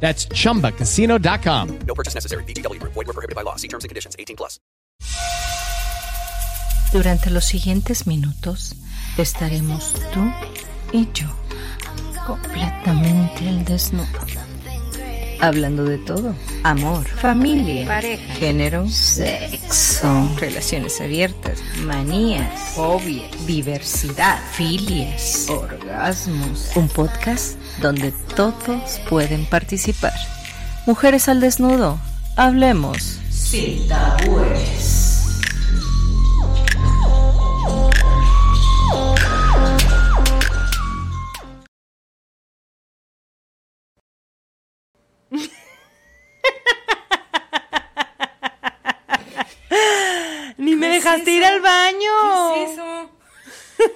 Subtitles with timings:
[0.00, 1.78] That's chumbacasino.com.
[1.86, 2.44] No purchase necessary.
[2.44, 2.94] VGW Group.
[2.94, 3.56] Void were prohibited by law.
[3.56, 4.16] See terms and conditions.
[4.18, 4.58] 18 plus.
[6.92, 8.74] Durante los siguientes minutos
[9.18, 10.32] estaremos tú
[10.92, 11.26] y yo
[12.26, 14.06] completamente al desnudo.
[15.40, 16.34] Hablando de todo.
[16.64, 26.70] Amor, familia, pareja, género, sexo, relaciones abiertas, manías, fobias, diversidad, filias, orgasmos.
[26.74, 30.14] Un podcast donde todos pueden participar.
[30.86, 32.00] Mujeres al desnudo.
[32.36, 34.77] Hablemos sin tabúes.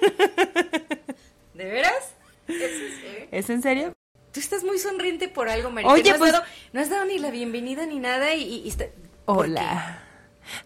[1.53, 2.13] ¿De veras?
[2.47, 3.27] ¿Es en serio?
[3.31, 3.93] ¿Es en serio?
[4.31, 5.91] Tú estás muy sonriente por algo, María.
[5.91, 8.41] Oye, no has pues- dado- no has dado ni la bienvenida ni nada y...
[8.43, 8.87] y- y está-
[9.25, 10.03] ¿por Hola.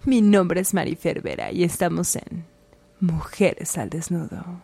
[0.06, 2.46] Mi nombre es Marifer Vera y estamos en
[3.00, 4.64] Mujeres al desnudo.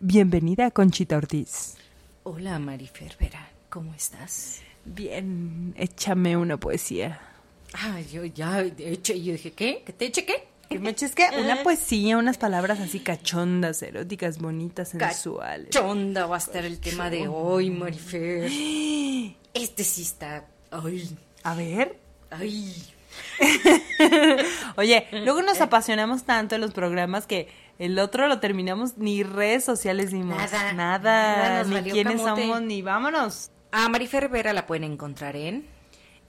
[0.00, 1.76] Bienvenida, Conchita Ortiz.
[2.24, 3.48] Hola, Marifer Vera.
[3.70, 4.60] ¿Cómo estás?
[4.84, 7.20] Bien, échame una poesía.
[7.72, 9.82] Ah, yo ya, de hecho, yo dije, ¿qué?
[9.86, 10.46] ¿Que te eche qué?
[10.74, 11.28] ¿Qué me eches qué?
[11.38, 15.70] Una poesía, unas palabras así cachondas, eróticas, bonitas, sensuales.
[15.70, 18.50] Chonda va a estar el tema de hoy, Marifer.
[19.54, 20.46] Este sí está...
[20.72, 21.96] Ay, A ver.
[22.28, 22.74] ay.
[24.76, 27.46] Oye, luego nos apasionamos tanto en los programas que
[27.78, 30.36] el otro lo terminamos ni redes sociales dimos.
[30.36, 32.42] Nada, Nada, ni quiénes camote.
[32.42, 33.52] somos, ni vámonos.
[33.70, 35.68] A Marifer Vera la pueden encontrar en...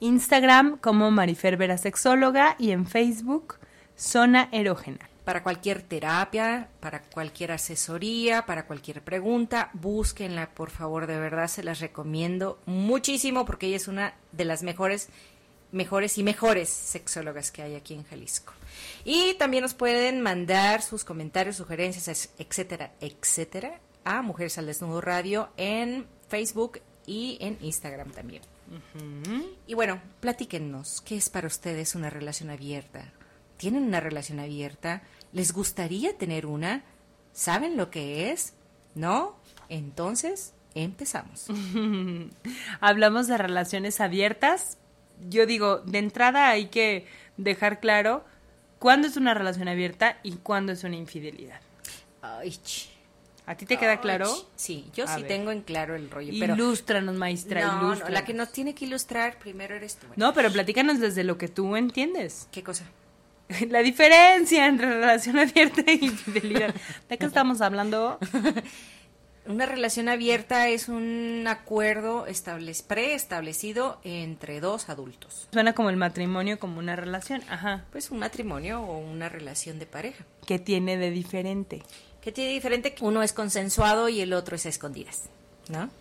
[0.01, 3.55] Instagram como Marifer Vera Sexóloga y en Facebook
[3.97, 5.09] Zona Erógena.
[5.23, 11.63] Para cualquier terapia, para cualquier asesoría, para cualquier pregunta, búsquenla, por favor, de verdad se
[11.63, 15.09] las recomiendo muchísimo porque ella es una de las mejores,
[15.71, 18.53] mejores y mejores sexólogas que hay aquí en Jalisco.
[19.03, 25.49] Y también nos pueden mandar sus comentarios, sugerencias, etcétera, etcétera, a Mujeres al Desnudo Radio
[25.57, 28.43] en Facebook y en Instagram también.
[29.65, 33.11] Y bueno, platíquennos, ¿qué es para ustedes una relación abierta?
[33.57, 35.01] ¿Tienen una relación abierta?
[35.31, 36.83] ¿Les gustaría tener una?
[37.33, 38.53] ¿Saben lo que es?
[38.95, 39.35] ¿No?
[39.69, 41.47] Entonces, empezamos.
[42.81, 44.77] Hablamos de relaciones abiertas.
[45.29, 47.07] Yo digo, de entrada hay que
[47.37, 48.25] dejar claro
[48.79, 51.61] cuándo es una relación abierta y cuándo es una infidelidad.
[52.21, 52.57] Ay,
[53.47, 54.27] ¿A ti te queda claro?
[54.55, 55.27] Sí, yo A sí ver.
[55.27, 56.33] tengo en claro el rollo.
[56.39, 58.13] Pero Ilústranos, maestra, no, no, ilústranos.
[58.13, 60.07] la que nos tiene que ilustrar primero eres tú.
[60.15, 62.47] No, pero platícanos desde lo que tú entiendes.
[62.51, 62.85] ¿Qué cosa?
[63.69, 66.73] La diferencia entre relación abierta y infidelidad.
[67.09, 68.17] ¿De qué estamos hablando?
[69.47, 75.47] Una relación abierta es un acuerdo establec- preestablecido entre dos adultos.
[75.53, 77.43] Suena como el matrimonio, como una relación.
[77.47, 77.85] Ajá.
[77.91, 80.25] Pues un matrimonio o una relación de pareja.
[80.47, 81.83] ¿Qué tiene de diferente?
[82.21, 82.95] ¿Qué tiene diferente?
[83.01, 85.29] Uno es consensuado y el otro es a escondidas,
[85.69, 85.91] ¿no?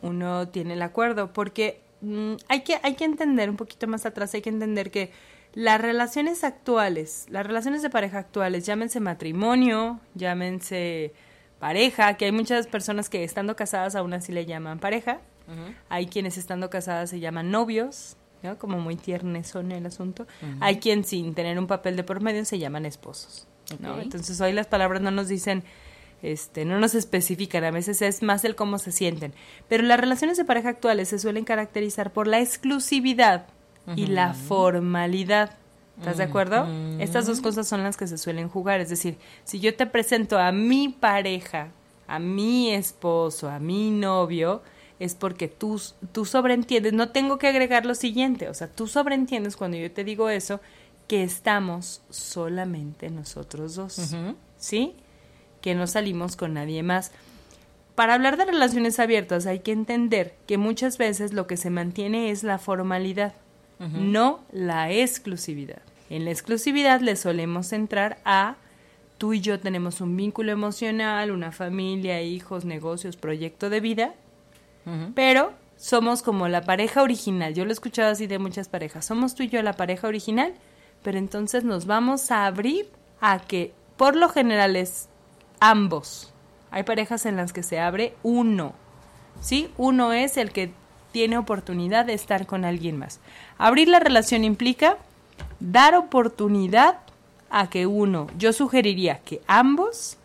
[0.00, 4.32] Uno tiene el acuerdo, porque mm, hay, que, hay que entender un poquito más atrás,
[4.34, 5.10] hay que entender que
[5.54, 11.12] las relaciones actuales, las relaciones de pareja actuales, llámense matrimonio, llámense
[11.58, 15.20] pareja, que hay muchas personas que estando casadas aún así le llaman pareja,
[15.90, 18.58] hay quienes estando casadas se llaman novios, ¿no?
[18.58, 20.26] Como muy tiernes son el asunto.
[20.60, 23.46] Hay quien sin tener un papel de por medio se llaman esposos,
[23.80, 24.00] ¿no?
[24.00, 25.64] Entonces hoy las palabras no nos dicen
[26.22, 29.34] este, no nos especifican, a veces es más el cómo se sienten.
[29.68, 33.46] Pero las relaciones de pareja actuales se suelen caracterizar por la exclusividad
[33.96, 35.56] y la formalidad.
[35.98, 36.66] ¿Estás de acuerdo?
[36.98, 38.80] Estas dos cosas son las que se suelen jugar.
[38.80, 41.68] Es decir, si yo te presento a mi pareja,
[42.08, 44.62] a mi esposo, a mi novio,
[44.98, 45.80] es porque tú,
[46.12, 50.04] tú sobreentiendes, no tengo que agregar lo siguiente, o sea, tú sobreentiendes cuando yo te
[50.04, 50.60] digo eso,
[51.08, 54.14] que estamos solamente nosotros dos,
[54.56, 54.94] ¿sí?
[55.60, 57.10] Que no salimos con nadie más.
[57.96, 62.30] Para hablar de relaciones abiertas hay que entender que muchas veces lo que se mantiene
[62.30, 63.34] es la formalidad,
[63.90, 65.82] no la exclusividad.
[66.10, 68.56] En la exclusividad le solemos entrar a
[69.18, 74.14] tú y yo tenemos un vínculo emocional, una familia, hijos, negocios, proyecto de vida,
[75.14, 77.54] pero somos como la pareja original.
[77.54, 79.04] Yo lo he escuchado así de muchas parejas.
[79.04, 80.54] Somos tú y yo la pareja original,
[81.02, 82.88] pero entonces nos vamos a abrir
[83.20, 85.08] a que por lo general es
[85.60, 86.32] ambos.
[86.70, 88.74] Hay parejas en las que se abre uno.
[89.40, 89.70] ¿Sí?
[89.76, 90.72] Uno es el que
[91.12, 93.20] tiene oportunidad de estar con alguien más.
[93.58, 94.98] Abrir la relación implica
[95.60, 96.98] dar oportunidad
[97.50, 100.16] a que uno, yo sugeriría que ambos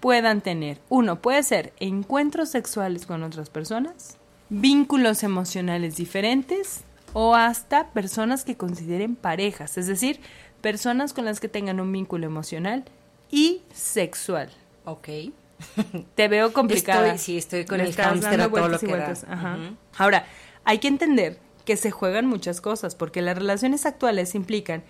[0.00, 4.16] puedan tener, uno puede ser encuentros sexuales con otras personas,
[4.48, 10.20] vínculos emocionales diferentes o hasta personas que consideren parejas, es decir,
[10.60, 12.84] personas con las que tengan un vínculo emocional
[13.30, 14.50] y sexual.
[14.84, 15.08] Ok.
[16.14, 17.14] Te veo complicada.
[17.14, 18.98] Estoy, sí, estoy con el hámster a todo lo vueltas y que da.
[18.98, 19.26] vueltas.
[19.28, 19.58] Ajá.
[19.96, 20.26] Ahora,
[20.64, 24.82] hay que entender que se juegan muchas cosas, porque las relaciones actuales implican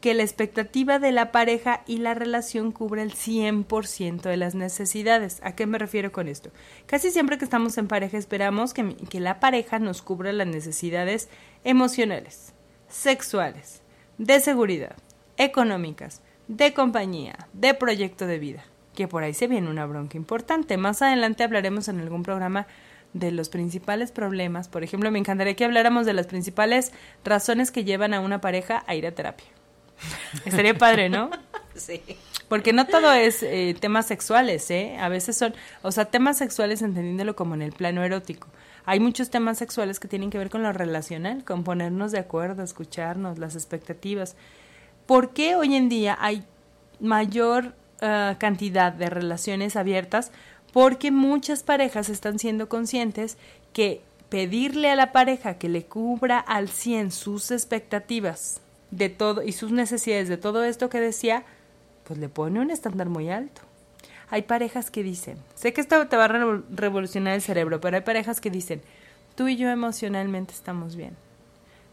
[0.00, 5.38] que la expectativa de la pareja y la relación cubre el 100% de las necesidades.
[5.44, 6.50] ¿A qué me refiero con esto?
[6.86, 11.28] Casi siempre que estamos en pareja esperamos que, que la pareja nos cubra las necesidades
[11.62, 12.52] emocionales,
[12.88, 13.82] sexuales,
[14.18, 14.96] de seguridad,
[15.36, 18.64] económicas, de compañía, de proyecto de vida,
[18.94, 20.76] que por ahí se viene una bronca importante.
[20.76, 22.66] Más adelante hablaremos en algún programa
[23.12, 24.68] de los principales problemas.
[24.68, 26.92] Por ejemplo, me encantaría que habláramos de las principales
[27.24, 29.46] razones que llevan a una pareja a ir a terapia.
[30.44, 31.30] Estaría padre, ¿no?
[31.74, 32.02] Sí.
[32.48, 34.96] Porque no todo es eh, temas sexuales, ¿eh?
[35.00, 38.48] A veces son, o sea, temas sexuales entendiéndolo como en el plano erótico.
[38.84, 42.62] Hay muchos temas sexuales que tienen que ver con lo relacional, con ponernos de acuerdo,
[42.62, 44.36] escucharnos, las expectativas.
[45.06, 46.44] ¿Por qué hoy en día hay
[47.00, 50.30] mayor eh, cantidad de relaciones abiertas?
[50.74, 53.38] Porque muchas parejas están siendo conscientes
[53.72, 58.60] que pedirle a la pareja que le cubra al 100 sus expectativas
[58.90, 61.44] de todo y sus necesidades de todo esto que decía,
[62.06, 63.60] pues le pone un estándar muy alto.
[64.30, 67.96] Hay parejas que dicen, sé que esto te va a revo- revolucionar el cerebro, pero
[67.98, 68.80] hay parejas que dicen,
[69.34, 71.14] tú y yo emocionalmente estamos bien.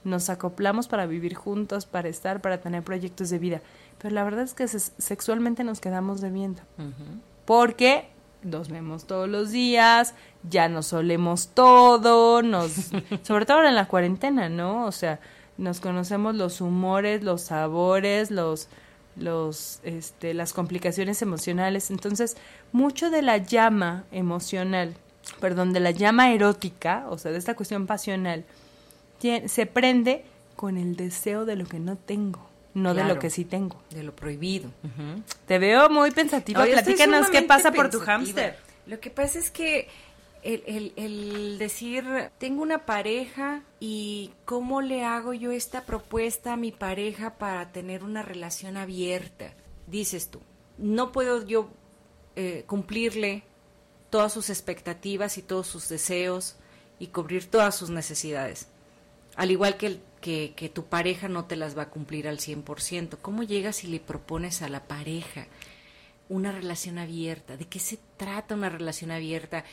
[0.06, 3.62] Nos acoplamos para vivir juntos, para estar, para tener proyectos de vida.
[4.02, 6.62] Pero la verdad es que sexualmente nos quedamos debiendo.
[7.46, 8.10] Porque
[8.44, 10.14] nos vemos todos los días,
[10.50, 12.72] ya nos solemos todo, nos,
[13.24, 14.86] sobre todo ahora en la cuarentena, ¿no?
[14.86, 15.20] O sea,
[15.58, 18.70] nos conocemos los humores, los sabores, los,
[19.18, 21.92] los, este, las complicaciones emocionales.
[21.92, 22.38] Entonces,
[22.72, 24.96] mucho de la llama emocional,
[25.42, 28.46] perdón, de la llama erótica, o sea, de esta cuestión pasional,
[29.20, 30.24] se prende
[30.56, 33.82] con el deseo de lo que no tengo, no de lo que sí tengo.
[33.90, 34.70] De lo prohibido.
[35.48, 36.62] Te veo muy pensativa.
[36.64, 38.58] Oye, Platícanos qué pasa por tu hámster.
[38.86, 39.88] Lo que pasa es que
[40.42, 42.06] el, el- el decir,
[42.38, 48.04] tengo una pareja y cómo le hago yo esta propuesta a mi pareja para tener
[48.04, 49.54] una relación abierta,
[49.88, 50.40] dices tú.
[50.78, 51.70] No puedo yo
[52.36, 53.44] eh, cumplirle
[54.10, 56.56] todas sus expectativas y todos sus deseos
[57.00, 58.68] y cubrir todas sus necesidades.
[59.36, 62.40] Al igual que, el- que, que tu pareja no te las va a cumplir al
[62.40, 63.18] 100%.
[63.22, 65.48] ¿Cómo llegas y le propones a la pareja
[66.30, 67.58] una relación abierta?
[67.58, 69.64] ¿De qué se trata una relación abierta?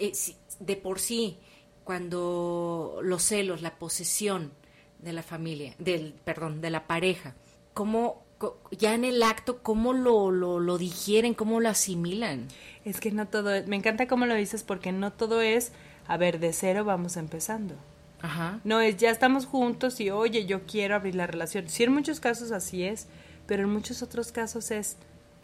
[0.00, 0.12] Eh,
[0.60, 1.38] De por sí,
[1.84, 4.52] cuando los celos, la posesión
[4.98, 7.34] de la familia, del, perdón, de la pareja,
[7.74, 8.24] ¿cómo,
[8.72, 12.48] ya en el acto, cómo lo, lo, lo digieren, cómo lo asimilan?
[12.84, 15.72] Es que no todo me encanta cómo lo dices porque no todo es,
[16.06, 17.74] a ver, de cero vamos empezando.
[18.22, 18.60] Ajá.
[18.64, 21.68] No es, ya estamos juntos y oye, yo quiero abrir la relación.
[21.68, 23.06] Sí, en muchos casos así es,
[23.46, 24.96] pero en muchos otros casos es,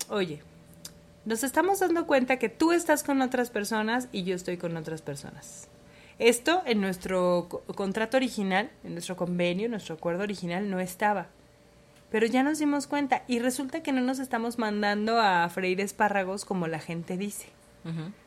[0.08, 0.42] oye,
[1.24, 5.02] nos estamos dando cuenta que tú estás con otras personas y yo estoy con otras
[5.02, 5.68] personas.
[6.18, 11.26] Esto en nuestro co- contrato original, en nuestro convenio, en nuestro acuerdo original no estaba.
[12.10, 16.44] Pero ya nos dimos cuenta y resulta que no nos estamos mandando a freír espárragos
[16.44, 17.46] como la gente dice.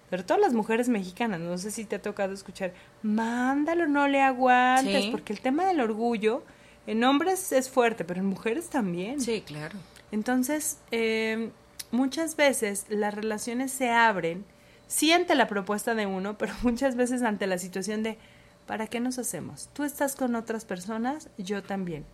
[0.10, 2.74] Pero todas las mujeres mexicanas, no sé si te ha tocado escuchar,
[3.04, 5.12] mándalo, no le aguantes, Sí.
[5.12, 6.44] porque el tema del orgullo
[6.86, 9.20] en hombres es fuerte, pero en mujeres también.
[9.20, 9.78] Sí, claro.
[10.12, 11.52] Entonces, eh,
[11.92, 14.46] muchas veces las relaciones se abren,
[14.88, 18.18] sí ante la propuesta de uno, pero muchas veces ante la situación de,
[18.66, 19.70] ¿para qué nos hacemos?
[19.74, 22.06] Tú estás con otras personas, yo también.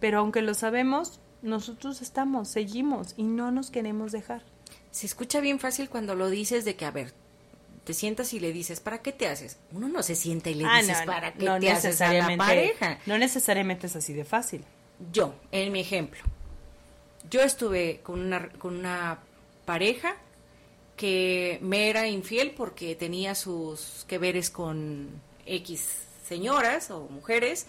[0.00, 4.42] Pero aunque lo sabemos, nosotros estamos, seguimos y no nos queremos dejar.
[4.90, 7.14] Se escucha bien fácil cuando lo dices de que, a ver,
[7.84, 9.58] te sientas y le dices, ¿para qué te haces?
[9.72, 12.12] Uno no se sienta y le Ah, dices, no, ¿para qué no te haces a
[12.12, 12.98] la pareja?
[13.06, 14.64] No necesariamente es así de fácil.
[15.12, 16.20] Yo, en mi ejemplo,
[17.30, 19.18] yo estuve con una, con una
[19.64, 20.16] pareja
[20.96, 25.08] que me era infiel porque tenía sus que veres con
[25.46, 25.88] X
[26.28, 27.66] señoras o mujeres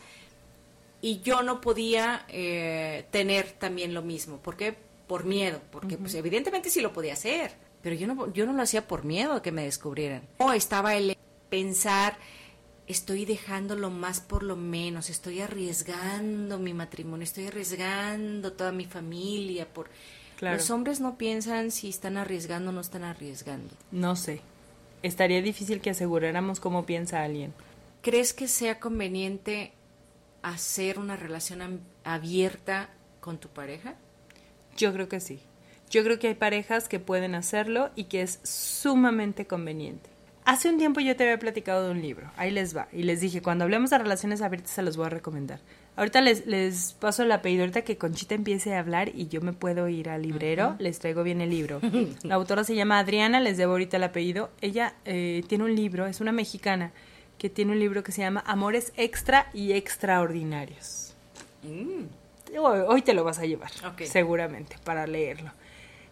[1.02, 4.38] y yo no podía eh, tener también lo mismo.
[4.38, 4.76] ¿Por qué?
[5.08, 7.52] Por miedo, porque pues evidentemente sí lo podía hacer,
[7.84, 10.24] pero yo no, yo no lo hacía por miedo a que me descubrieran.
[10.38, 11.18] O estaba el
[11.50, 12.18] pensar,
[12.88, 18.86] estoy dejando lo más por lo menos, estoy arriesgando mi matrimonio, estoy arriesgando toda mi
[18.86, 19.90] familia por...
[20.38, 20.58] Claro.
[20.58, 23.74] Los hombres no piensan si están arriesgando o no están arriesgando.
[23.92, 24.42] No sé.
[25.04, 27.54] Estaría difícil que aseguráramos cómo piensa alguien.
[28.02, 29.74] ¿Crees que sea conveniente
[30.42, 33.96] hacer una relación abierta con tu pareja?
[34.76, 35.42] Yo creo que sí.
[35.94, 40.10] Yo creo que hay parejas que pueden hacerlo y que es sumamente conveniente.
[40.44, 43.22] Hace un tiempo yo te había platicado de un libro, ahí les va, y les
[43.22, 45.60] dije, cuando hablemos de relaciones abiertas se los voy a recomendar.
[45.96, 49.54] Ahorita les, les paso el apellido, ahorita que Conchita empiece a hablar y yo me
[49.54, 51.80] puedo ir al librero, les traigo bien el libro.
[52.24, 54.50] La autora se llama Adriana, les debo ahorita el apellido.
[54.62, 56.92] Ella eh, tiene un libro, es una mexicana,
[57.38, 61.14] que tiene un libro que se llama Amores Extra y Extraordinarios.
[61.64, 63.70] Hoy, hoy te lo vas a llevar,
[64.08, 65.52] seguramente, para leerlo.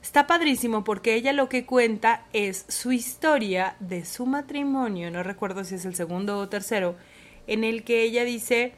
[0.01, 5.63] Está padrísimo porque ella lo que cuenta es su historia de su matrimonio, no recuerdo
[5.63, 6.95] si es el segundo o tercero,
[7.47, 8.73] en el que ella dice,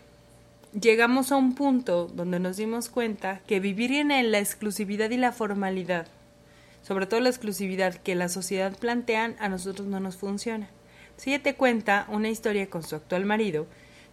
[0.80, 5.32] llegamos a un punto donde nos dimos cuenta que vivir en la exclusividad y la
[5.32, 6.08] formalidad,
[6.82, 10.70] sobre todo la exclusividad que la sociedad plantean, a nosotros no nos funciona.
[11.16, 13.66] Si ella te cuenta una historia con su actual marido,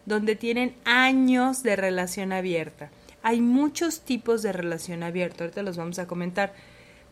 [0.07, 2.91] donde tienen años de relación abierta.
[3.23, 6.55] Hay muchos tipos de relación abierta, ahorita los vamos a comentar,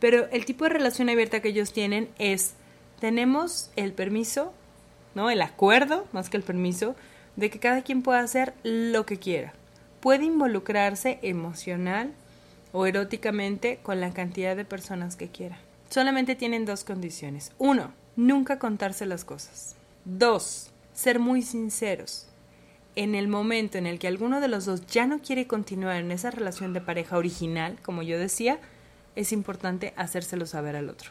[0.00, 2.54] pero el tipo de relación abierta que ellos tienen es,
[3.00, 4.52] tenemos el permiso,
[5.14, 5.30] ¿no?
[5.30, 6.94] El acuerdo, más que el permiso,
[7.36, 9.52] de que cada quien pueda hacer lo que quiera.
[10.00, 12.12] Puede involucrarse emocional
[12.72, 15.58] o eróticamente con la cantidad de personas que quiera.
[15.90, 17.52] Solamente tienen dos condiciones.
[17.58, 19.76] Uno, nunca contarse las cosas.
[20.04, 22.26] Dos, ser muy sinceros.
[22.94, 26.10] En el momento en el que alguno de los dos ya no quiere continuar en
[26.10, 28.58] esa relación de pareja original, como yo decía,
[29.18, 31.10] es importante hacérselo saber al otro.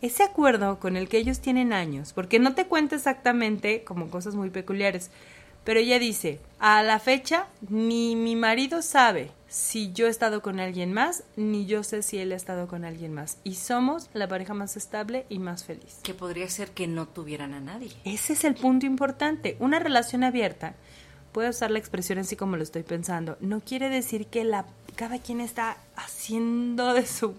[0.00, 4.34] Ese acuerdo con el que ellos tienen años, porque no te cuenta exactamente como cosas
[4.34, 5.10] muy peculiares,
[5.62, 10.60] pero ella dice, a la fecha ni mi marido sabe si yo he estado con
[10.60, 13.38] alguien más, ni yo sé si él ha estado con alguien más.
[13.44, 15.98] Y somos la pareja más estable y más feliz.
[16.04, 17.90] Que podría ser que no tuvieran a nadie.
[18.04, 19.56] Ese es el punto importante.
[19.58, 20.74] Una relación abierta,
[21.32, 24.64] puedo usar la expresión así como lo estoy pensando, no quiere decir que la,
[24.96, 27.36] cada quien está haciendo de su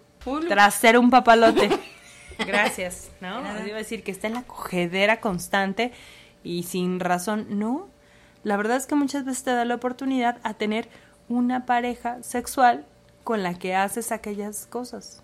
[0.48, 1.70] trasero un papalote.
[2.40, 3.40] Gracias, ¿no?
[3.66, 5.92] Iba a decir que está en la cogedera constante
[6.44, 7.48] y sin razón.
[7.50, 7.88] No,
[8.44, 10.88] la verdad es que muchas veces te da la oportunidad a tener
[11.30, 12.86] una pareja sexual
[13.24, 15.24] con la que haces aquellas cosas.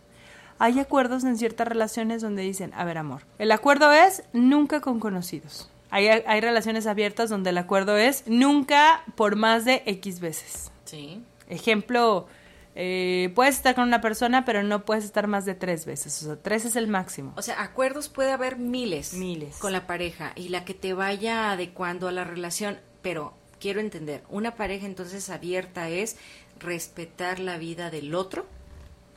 [0.59, 4.99] Hay acuerdos en ciertas relaciones donde dicen, a ver amor, el acuerdo es nunca con
[4.99, 5.69] conocidos.
[5.89, 10.71] Hay, hay relaciones abiertas donde el acuerdo es nunca por más de X veces.
[10.85, 11.21] Sí.
[11.47, 12.27] Ejemplo,
[12.75, 16.21] eh, puedes estar con una persona, pero no puedes estar más de tres veces.
[16.23, 17.33] O sea, tres es el máximo.
[17.35, 19.13] O sea, acuerdos puede haber miles.
[19.13, 19.57] Miles.
[19.57, 22.79] Con la pareja y la que te vaya adecuando a la relación.
[23.01, 26.17] Pero quiero entender, una pareja entonces abierta es
[26.59, 28.45] respetar la vida del otro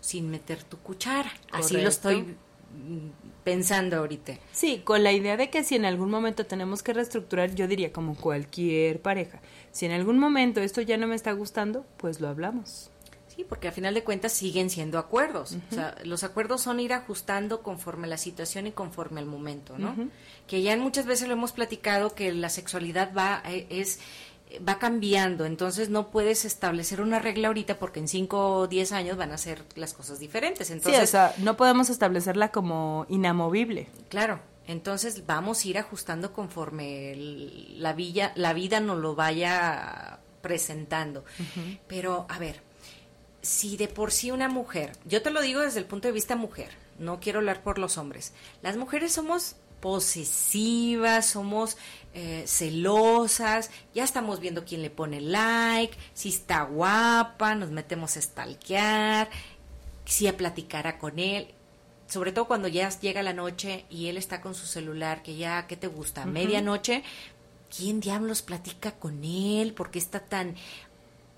[0.01, 1.33] sin meter tu cuchara.
[1.51, 2.37] Así lo estoy
[3.47, 4.35] pensando ahorita.
[4.51, 7.93] Sí, con la idea de que si en algún momento tenemos que reestructurar, yo diría
[7.93, 9.39] como cualquier pareja,
[9.71, 12.91] si en algún momento esto ya no me está gustando, pues lo hablamos.
[13.29, 15.57] Sí, porque a final de cuentas siguen siendo acuerdos.
[15.71, 19.95] O sea, los acuerdos son ir ajustando conforme la situación y conforme al momento, ¿no?
[20.49, 24.01] Que ya muchas veces lo hemos platicado que la sexualidad va eh, es
[24.67, 29.17] va cambiando, entonces no puedes establecer una regla ahorita porque en 5 o 10 años
[29.17, 30.71] van a ser las cosas diferentes.
[30.71, 33.89] Entonces, sí, o sea, no podemos establecerla como inamovible.
[34.09, 40.19] Claro, entonces vamos a ir ajustando conforme el- la, villa, la vida nos lo vaya
[40.43, 41.25] presentando.
[41.89, 42.61] Pero, a ver,
[43.43, 46.37] si de por sí una mujer, yo te lo digo desde el punto de vista
[46.37, 48.33] mujer, no quiero hablar por los hombres,
[48.63, 51.77] las mujeres somos posesivas, somos
[52.19, 58.23] eh, celosas, ya estamos viendo quién le pone like, si está guapa, nos metemos a
[58.23, 59.29] stalkear,
[60.07, 61.49] si a platicara con él,
[62.09, 65.67] sobre todo cuando ya llega la noche y él está con su celular, que ya,
[65.67, 66.25] ¿qué te gusta?
[66.25, 67.03] Medianoche,
[67.77, 69.75] ¿quién diablos platica con él?
[69.75, 70.55] ¿Por qué está tan...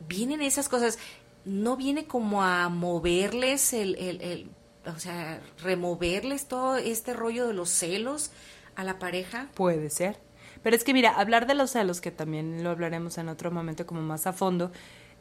[0.06, 0.99] Vienen esas cosas,
[1.44, 4.50] no viene como a moverles el, el, el-
[4.87, 8.30] o sea, removerles todo este rollo de los celos,
[8.76, 9.49] a la pareja.
[9.54, 10.18] Puede ser.
[10.62, 13.87] Pero es que mira, hablar de los celos, que también lo hablaremos en otro momento
[13.87, 14.71] como más a fondo,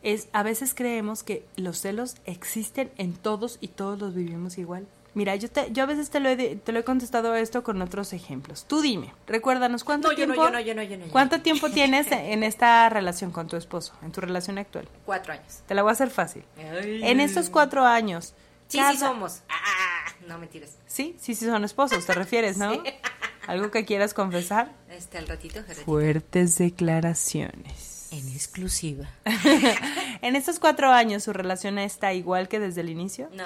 [0.04, 4.88] es a veces creemos que los celos existen en todos y todos los vivimos igual.
[5.14, 7.82] Mira, yo, te, yo a veces te lo, he, te lo he contestado esto con
[7.82, 8.66] otros ejemplos.
[8.68, 11.12] Tú dime, recuérdanos cuánto No, tiempo, yo no, yo no, yo no, yo no.
[11.12, 14.88] ¿cuánto tiempo tienes en esta relación con tu esposo, en tu relación actual?
[15.08, 15.62] Cuatro años.
[15.68, 16.44] Te la voy a hacer fácil.
[16.58, 18.36] En estos cuatro años.
[18.68, 19.42] Sí, cada- sí somos.
[19.50, 20.78] Ah, no mentiras.
[20.86, 22.72] Sí, sí, sí son esposos, te refieres, ¿no?
[23.48, 24.72] ¿Algo que quieras confesar?
[24.90, 25.84] Este, al ratito, ratito.
[25.86, 28.10] Fuertes declaraciones.
[28.12, 29.08] En exclusiva.
[30.22, 33.30] en estos cuatro años, ¿su relación está igual que desde el inicio?
[33.34, 33.46] No.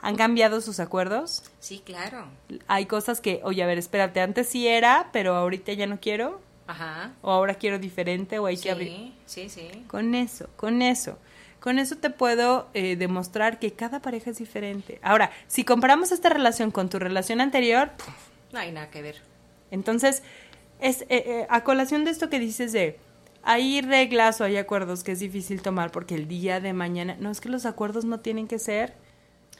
[0.00, 1.42] ¿Han cambiado sus acuerdos?
[1.58, 2.26] Sí, claro.
[2.68, 6.40] Hay cosas que, oye, a ver, espérate, antes sí era, pero ahorita ya no quiero,
[6.68, 7.12] Ajá.
[7.22, 9.12] o ahora quiero diferente, o hay Sí, que abrir.
[9.26, 9.68] sí, sí.
[9.88, 11.18] Con eso, con eso.
[11.58, 15.00] Con eso te puedo eh, demostrar que cada pareja es diferente.
[15.02, 17.90] Ahora, si comparamos esta relación con tu relación anterior,
[18.52, 19.16] No hay nada que ver.
[19.70, 20.22] Entonces,
[20.80, 22.98] es eh, eh, a colación de esto que dices de
[23.42, 27.30] hay reglas o hay acuerdos que es difícil tomar porque el día de mañana, no
[27.30, 28.94] es que los acuerdos no tienen que ser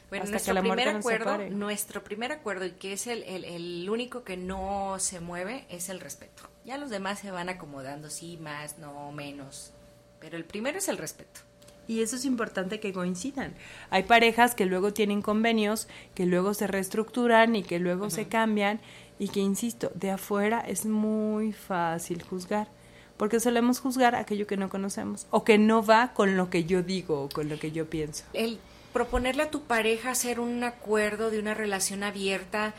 [0.09, 1.51] Bueno, hasta nuestro que la muerte primer nos acuerdo, separe.
[1.51, 5.89] nuestro primer acuerdo y que es el, el, el único que no se mueve es
[5.89, 6.49] el respeto.
[6.65, 9.73] Ya los demás se van acomodando, sí, más, no, menos.
[10.21, 11.41] Pero el primero es el respeto.
[11.89, 13.55] Y eso es importante que coincidan.
[13.91, 18.81] Hay parejas que luego tienen convenios, que luego se reestructuran y que luego se cambian
[19.19, 22.69] y que, insisto, de afuera es muy fácil juzgar,
[23.17, 26.83] porque solemos juzgar aquello que no conocemos o que no va con lo que yo
[26.83, 28.25] digo o con lo que yo pienso.
[28.33, 28.59] El
[28.93, 32.75] proponerle a tu pareja hacer un acuerdo de una relación abierta,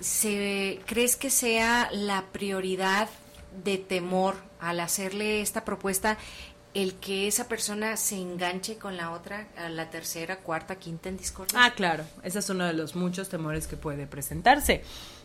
[0.00, 3.08] se, ¿crees que sea la prioridad
[3.64, 6.18] de temor al hacerle esta propuesta
[6.74, 11.16] el que esa persona se enganche con la otra, a la tercera, cuarta, quinta en
[11.16, 11.58] discordia?
[11.64, 14.82] Ah, claro, ese es uno de los muchos temores que puede presentarse.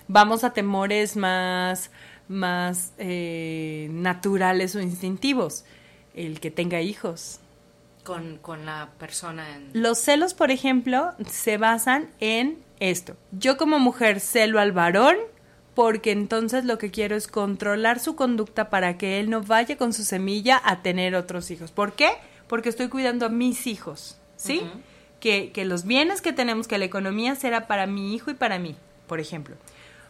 [0.08, 1.90] Vamos a temores más,
[2.28, 5.66] más eh, naturales o instintivos.
[6.14, 7.40] El que tenga hijos,
[8.04, 9.70] con, con la persona en...
[9.74, 13.16] Los celos, por ejemplo, se basan en esto.
[13.32, 15.18] Yo como mujer celo al varón
[15.80, 19.94] porque entonces lo que quiero es controlar su conducta para que él no vaya con
[19.94, 21.72] su semilla a tener otros hijos.
[21.72, 22.10] ¿Por qué?
[22.50, 24.62] Porque estoy cuidando a mis hijos, ¿sí?
[25.22, 28.60] que, que los bienes que tenemos, que la economía será para mi hijo y para
[28.60, 28.76] mí,
[29.08, 29.56] por ejemplo.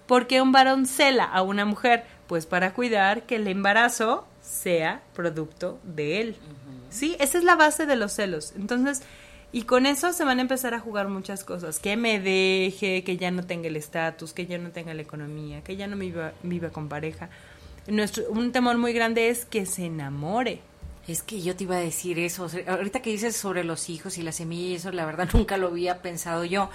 [0.07, 2.03] ¿Por qué un varón cela a una mujer?
[2.25, 6.35] Pues para cuidar que el embarazo sea producto de él.
[6.89, 8.53] Sí, esa es la base de los celos.
[8.55, 9.03] Entonces,
[9.51, 11.79] y con eso se van a empezar a jugar muchas cosas.
[11.79, 15.63] Que me deje, que ya no tenga el estatus, que ya no tenga la economía,
[15.63, 17.29] que ya no viva, viva con pareja.
[17.87, 20.61] Nuestro, un temor muy grande es que se enamore.
[21.07, 22.47] Es que yo te iba a decir eso.
[22.67, 26.03] ahorita que dices sobre los hijos y la semilla eso, la verdad nunca lo había
[26.03, 26.69] pensado yo.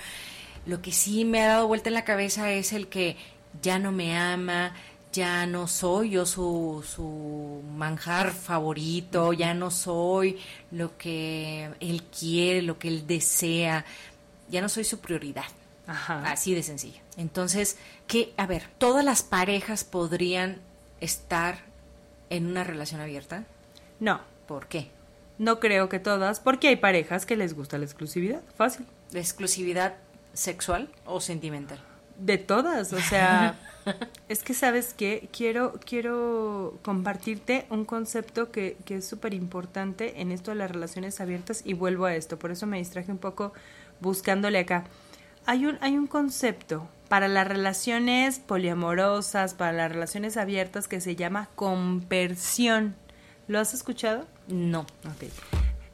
[0.67, 3.17] Lo que sí me ha dado vuelta en la cabeza es el que
[3.63, 4.75] ya no me ama,
[5.15, 10.41] ya no soy yo su, su manjar favorito, ya no soy
[10.73, 13.85] lo que él quiere, lo que él desea,
[14.49, 15.45] ya no soy su prioridad.
[15.87, 16.25] Ajá.
[16.31, 17.01] Así de sencillo.
[17.17, 17.77] Entonces,
[18.09, 20.61] que, a ver, ¿todas las parejas podrían
[21.01, 21.59] estar
[22.31, 23.45] en una relación abierta?
[24.01, 24.91] No, ¿Por qué?
[25.39, 28.43] no creo que todas, porque hay parejas que les gusta la exclusividad.
[28.57, 28.87] Fácil.
[29.11, 29.95] ¿De exclusividad
[30.33, 31.81] sexual o sentimental?
[32.19, 33.59] De todas, o sea,
[34.29, 40.31] es que sabes que quiero, quiero compartirte un concepto que, que es súper importante en
[40.33, 43.53] esto de las relaciones abiertas y vuelvo a esto, por eso me distraje un poco
[44.01, 44.85] buscándole acá.
[45.47, 51.17] Hay un, hay un concepto para las relaciones poliamorosas, para las relaciones abiertas que se
[51.17, 52.95] llama compersión.
[53.47, 54.25] ¿Lo has escuchado?
[54.49, 54.81] No.
[54.81, 55.25] Ok.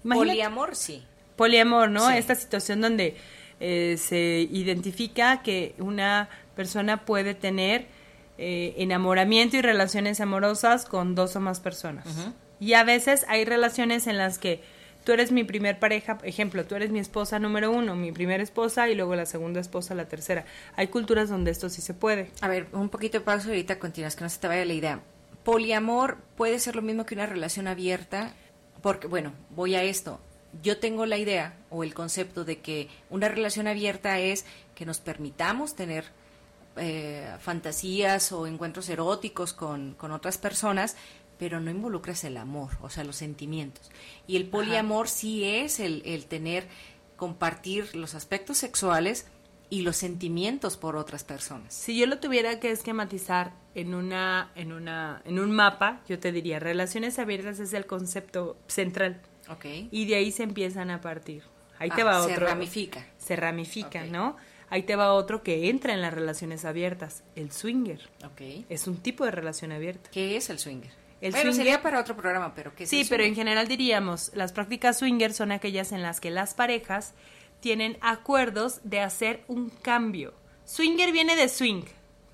[0.04, 1.04] Imagina- Poliamor, sí.
[1.36, 2.08] poliamor, ¿no?
[2.08, 2.16] Sí.
[2.16, 3.16] Esta situación donde
[3.60, 7.86] eh, se identifica que una persona puede tener
[8.38, 12.06] eh, enamoramiento y relaciones amorosas con dos o más personas.
[12.58, 14.62] Y a veces hay relaciones en las que
[15.04, 18.88] tú eres mi primer pareja, ejemplo, tú eres mi esposa número uno, mi primera esposa
[18.88, 20.44] y luego la segunda esposa, la tercera.
[20.76, 22.30] Hay culturas donde esto sí se puede.
[22.40, 24.74] A ver, un poquito de pausa y ahorita continúas, que no se te vaya la
[24.74, 25.00] idea.
[25.44, 28.32] Poliamor puede ser lo mismo que una relación abierta,
[28.82, 30.20] porque, bueno, voy a esto.
[30.62, 34.98] Yo tengo la idea o el concepto de que una relación abierta es que nos
[34.98, 36.04] permitamos tener
[36.76, 40.96] eh, fantasías o encuentros eróticos con, con otras personas,
[41.38, 43.90] pero no involucras el amor, o sea, los sentimientos.
[44.26, 46.68] Y el poliamor sí es el, el tener,
[47.16, 49.26] compartir los aspectos sexuales
[49.70, 51.72] y los sentimientos por otras personas.
[51.72, 56.32] Si yo lo tuviera que esquematizar en una, en una, en un mapa, yo te
[56.32, 59.22] diría, relaciones abiertas es el concepto central.
[59.90, 61.42] Y de ahí se empiezan a partir.
[61.78, 62.46] Ahí te Ah, va se otro.
[62.46, 63.06] ramifica.
[63.18, 64.04] Se ramifica.
[64.04, 64.36] ¿no?
[64.68, 68.00] Ahí te va otro que entra en las relaciones abiertas, el swinger.
[68.24, 68.64] Ok.
[68.68, 70.10] Es un tipo de relación abierta.
[70.12, 70.90] ¿Qué es el swinger?
[71.20, 73.66] El bueno, swinger- sería para otro programa, pero ¿qué es Sí, el pero en general
[73.68, 77.14] diríamos, las prácticas swinger son aquellas en las que las parejas
[77.60, 80.32] tienen acuerdos de hacer un cambio.
[80.64, 81.82] Swinger viene de swing,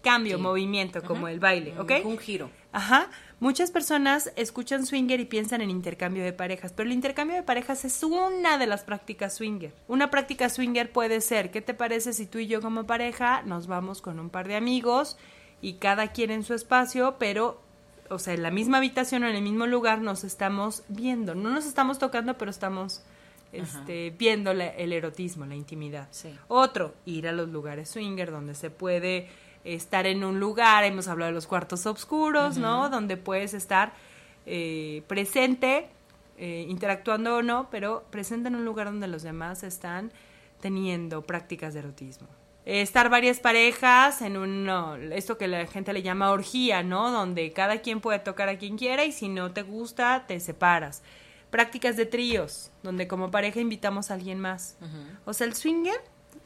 [0.03, 0.43] cambio, Sí.
[0.43, 1.93] movimiento, como el baile, ¿ok?
[2.05, 2.51] Un giro.
[2.71, 3.11] Ajá.
[3.39, 7.85] Muchas personas escuchan swinger y piensan en intercambio de parejas, pero el intercambio de parejas
[7.85, 9.75] es una de las prácticas swinger.
[9.89, 13.67] Una práctica swinger puede ser, ¿qué te parece si tú y yo como pareja nos
[13.67, 15.19] vamos con un par de amigos
[15.61, 17.61] y cada quien en su espacio, pero,
[18.09, 21.35] o sea, en la misma habitación o en el mismo lugar nos estamos viendo?
[21.35, 23.03] No nos estamos tocando, pero estamos
[23.53, 26.09] este, viendo la- el erotismo, la intimidad.
[26.11, 26.35] Sí.
[26.49, 29.29] Otro, ir a los lugares swinger donde se puede
[29.67, 32.89] estar en un lugar, hemos hablado de los cuartos oscuros, ¿no?
[32.89, 33.93] Donde puedes estar
[34.47, 35.89] eh, presente,
[36.39, 40.13] eh, interactuando o no, pero presente en un lugar donde los demás están
[40.61, 42.29] teniendo prácticas de erotismo.
[42.65, 47.11] Eh, estar varias parejas en un, no, esto que la gente le llama orgía, ¿no?
[47.11, 51.03] Donde cada quien puede tocar a quien quiera y si no te gusta, te separas.
[51.51, 54.77] Prácticas de tríos, donde como pareja invitamos a alguien más.
[55.25, 56.01] O sea, el swinger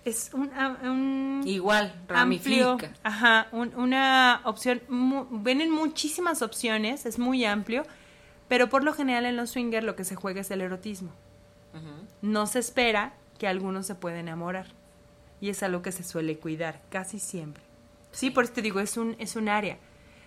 [0.05, 0.51] es un,
[0.83, 2.93] un Igual, amplio, ramifica.
[3.03, 7.85] ajá, un- una opción, mu- vienen muchísimas opciones, es muy amplio,
[8.49, 11.11] pero por lo general en los swinger lo que se juega es el erotismo.
[12.23, 14.67] No se espera que alguno se pueda enamorar
[15.41, 17.63] y es algo que se suele cuidar casi siempre.
[18.13, 19.79] Sí, por eso te digo, es un, es un área.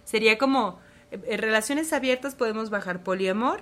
[0.05, 0.79] Sería como,
[1.11, 3.61] eh, en relaciones abiertas podemos bajar poliamor,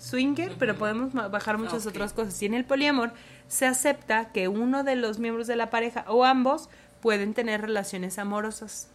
[0.00, 1.90] swinger, pero podemos bajar muchas Ok.
[1.92, 2.42] otras cosas.
[2.42, 3.12] Y en el poliamor
[3.46, 6.68] se acepta que uno de los miembros de la pareja o ambos
[7.00, 8.88] pueden tener relaciones amorosas,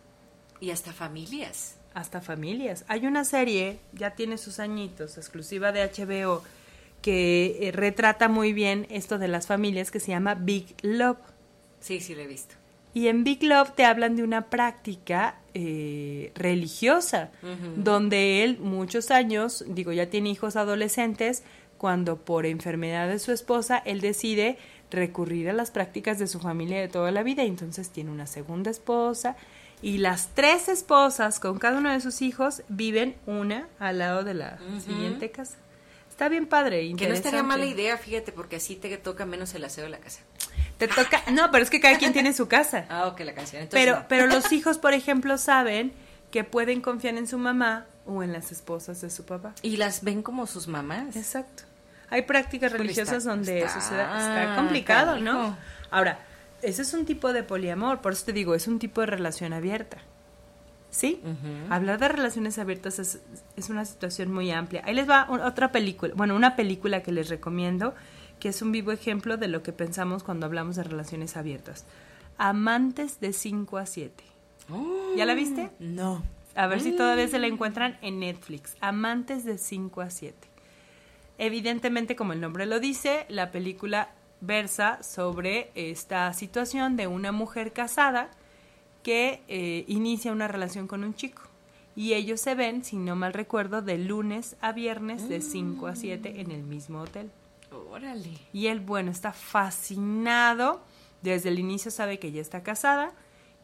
[0.60, 1.76] Y hasta familias.
[1.94, 2.84] hasta familias.
[2.88, 6.44] Hay una serie, ya tiene sus añitos, exclusiva de HBO,
[7.02, 11.18] que eh, retrata muy bien esto de las familias que se llama Big Love.
[11.80, 12.56] Sí, sí, lo he visto.
[12.96, 17.30] Y en Big Love te hablan de una práctica eh, religiosa,
[17.76, 21.44] donde él muchos años, digo, ya tiene hijos adolescentes,
[21.78, 24.58] cuando por enfermedad de su esposa, él decide
[24.92, 28.28] recurrir a las prácticas de su familia de toda la vida, y entonces tiene una
[28.28, 29.36] segunda esposa,
[29.82, 34.36] y las tres esposas con cada uno de sus hijos viven una al lado de
[34.36, 35.58] la siguiente casa.
[36.10, 39.66] Está bien padre, Que no estaría mala idea, fíjate, porque así te toca menos el
[39.66, 40.22] aseo de la casa.
[40.78, 42.86] Te toca, no, pero es que cada quien tiene su casa.
[42.90, 43.62] Ah, ok, la canción.
[43.64, 44.06] Entonces, Pero, no.
[44.10, 45.94] pero los hijos, por ejemplo, saben
[46.32, 49.54] que pueden confiar en su mamá o en las esposas de su papá.
[49.62, 51.16] ¿Y las ven como sus mamás?
[51.16, 51.64] Exacto.
[52.10, 54.18] Hay prácticas religiosas está- donde está- eso se da.
[54.44, 55.58] Está complicado, ¿no?
[55.92, 56.20] Ahora,
[56.62, 59.54] ese es un tipo de poliamor, por eso te digo, es un tipo de relación
[59.54, 59.98] abierta.
[60.92, 61.22] ¿Sí?
[61.70, 63.20] Hablar de relaciones abiertas es,
[63.58, 64.82] es una situación muy amplia.
[64.86, 67.94] Ahí les va un- otra película, bueno, una película que les recomiendo,
[68.40, 71.86] que es un vivo ejemplo de lo que pensamos cuando hablamos de relaciones abiertas.
[72.38, 74.24] Amantes de 5 a 7.
[75.16, 75.70] ¿Ya la viste?
[75.80, 76.24] No.
[76.56, 78.76] A ver si todavía se la encuentran en Netflix.
[78.80, 80.36] Amantes de 5 a 7.
[81.38, 84.10] Evidentemente, como el nombre lo dice, la película
[84.42, 88.30] versa sobre esta situación de una mujer casada
[89.04, 91.44] que eh, inicia una relación con un chico.
[91.96, 95.96] Y ellos se ven, si no mal recuerdo, de lunes a viernes de 5 a
[95.96, 97.32] 7 en el mismo hotel.
[97.76, 98.38] Órale.
[98.54, 100.82] Y él, bueno, está fascinado.
[101.22, 103.12] Desde el inicio sabe que ella está casada,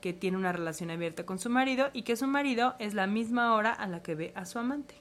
[0.02, 3.54] que tiene una relación abierta con su marido y que su marido es la misma
[3.56, 4.96] hora a la que ve a su amante.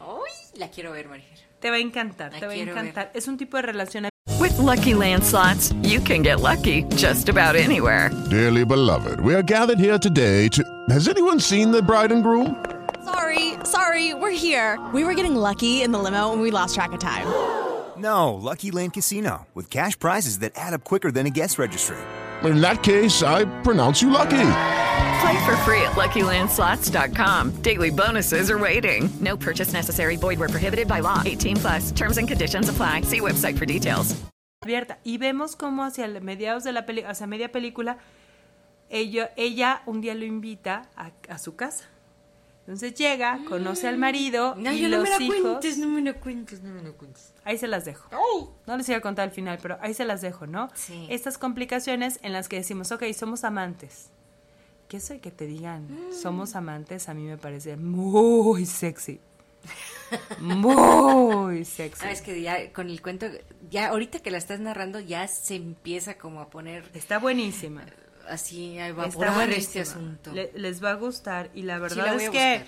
[0.00, 1.38] Uy, la quiero ver, Marifer.
[1.60, 3.10] Te va a encantar, La te va a encantar.
[3.14, 4.08] Es un tipo de relación
[4.40, 8.10] With Lucky Land slots, you can get lucky just about anywhere.
[8.28, 10.62] Dearly beloved, we are gathered here today to.
[10.90, 12.62] Has anyone seen the bride and groom?
[13.04, 14.78] Sorry, sorry, we're here.
[14.92, 17.26] We were getting lucky in the limo and we lost track of time.
[17.96, 21.96] No, Lucky Land Casino, with cash prizes that add up quicker than a guest registry.
[22.42, 24.30] In that case, I pronounce you lucky.
[25.20, 27.52] Play for free at LuckyLandSlots.com.
[27.62, 29.08] Daily bonuses are waiting.
[29.20, 30.16] No purchase necessary.
[30.16, 31.22] Void where prohibited by law.
[31.24, 31.92] 18 plus.
[31.92, 33.02] Terms and conditions apply.
[33.02, 34.14] See website for details.
[34.62, 34.98] abierta.
[35.04, 37.98] Y vemos cómo hacia el- mediados de la película, hacia media película,
[38.90, 41.84] ella, ella un día lo invita a, a su casa.
[42.60, 45.40] Entonces llega, conoce al marido No, y yo no los me la hijos.
[45.42, 47.33] cuentes, no me la cuentes, no me la cuentes.
[47.44, 48.08] Ahí se las dejo.
[48.66, 50.70] No les iba a contar al final, pero ahí se las dejo, ¿no?
[50.74, 51.06] Sí.
[51.10, 54.08] Estas complicaciones en las que decimos, ok, somos amantes.
[54.88, 56.12] Que eso de que te digan, Mm.
[56.14, 59.20] somos amantes, a mí me parece muy sexy.
[60.40, 62.04] Muy sexy.
[62.04, 63.26] Ah, es que ya con el cuento,
[63.70, 67.84] ya ahorita que la estás narrando, ya se empieza como a poner Está buenísima.
[68.28, 70.32] así a evaporar este asunto.
[70.32, 72.64] Le- les va a gustar y la Sí, verdad la voy es que.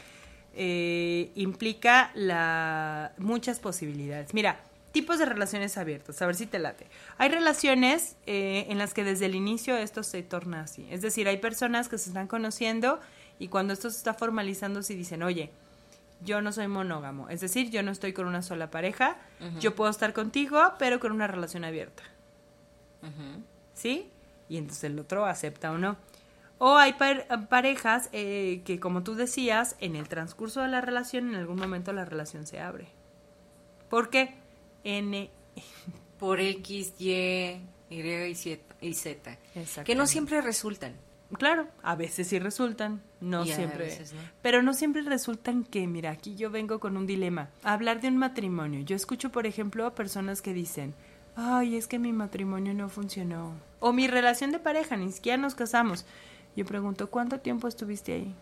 [0.57, 4.33] Eh, implica la muchas posibilidades.
[4.33, 4.59] Mira,
[4.93, 6.87] tipos de relaciones abiertas, a ver si te late.
[7.19, 10.89] Hay relaciones eh, en las que desde el inicio esto se torna así.
[10.91, 12.99] Es decir, hay personas que se están conociendo
[13.39, 15.51] y cuando esto se está formalizando, si dicen, oye,
[16.25, 19.19] yo no soy monógamo, es decir, yo no estoy con una sola pareja,
[19.61, 22.03] yo puedo estar contigo, pero con una relación abierta.
[23.75, 24.09] ¿Sí?
[24.49, 25.99] Y entonces el otro acepta o no.
[26.59, 31.29] O hay par- parejas eh, que, como tú decías, en el transcurso de la relación,
[31.29, 32.89] en algún momento la relación se abre.
[33.91, 34.35] ¿Por qué?
[34.85, 35.31] N.
[36.19, 37.11] Por X, Y,
[37.91, 38.01] Y
[38.81, 39.39] y Z.
[39.85, 40.95] Que no siempre resultan.
[41.39, 43.87] Claro, a veces sí resultan, no Y siempre.
[43.87, 44.21] veces no.
[44.43, 47.51] Pero no siempre resultan que, mira, aquí yo vengo con un dilema.
[47.65, 48.81] Hablar de un matrimonio.
[48.81, 50.95] Yo escucho, por ejemplo, a personas que dicen,
[51.35, 53.55] ay, es que mi matrimonio no funcionó.
[53.81, 56.07] O mi relación de pareja, ni siquiera nos casamos.
[56.57, 58.35] Yo pregunto, ¿cuánto tiempo estuviste ahí?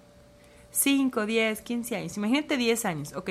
[0.70, 2.16] 5, 10, 15 años.
[2.16, 3.30] Imagínate 10 años, ok.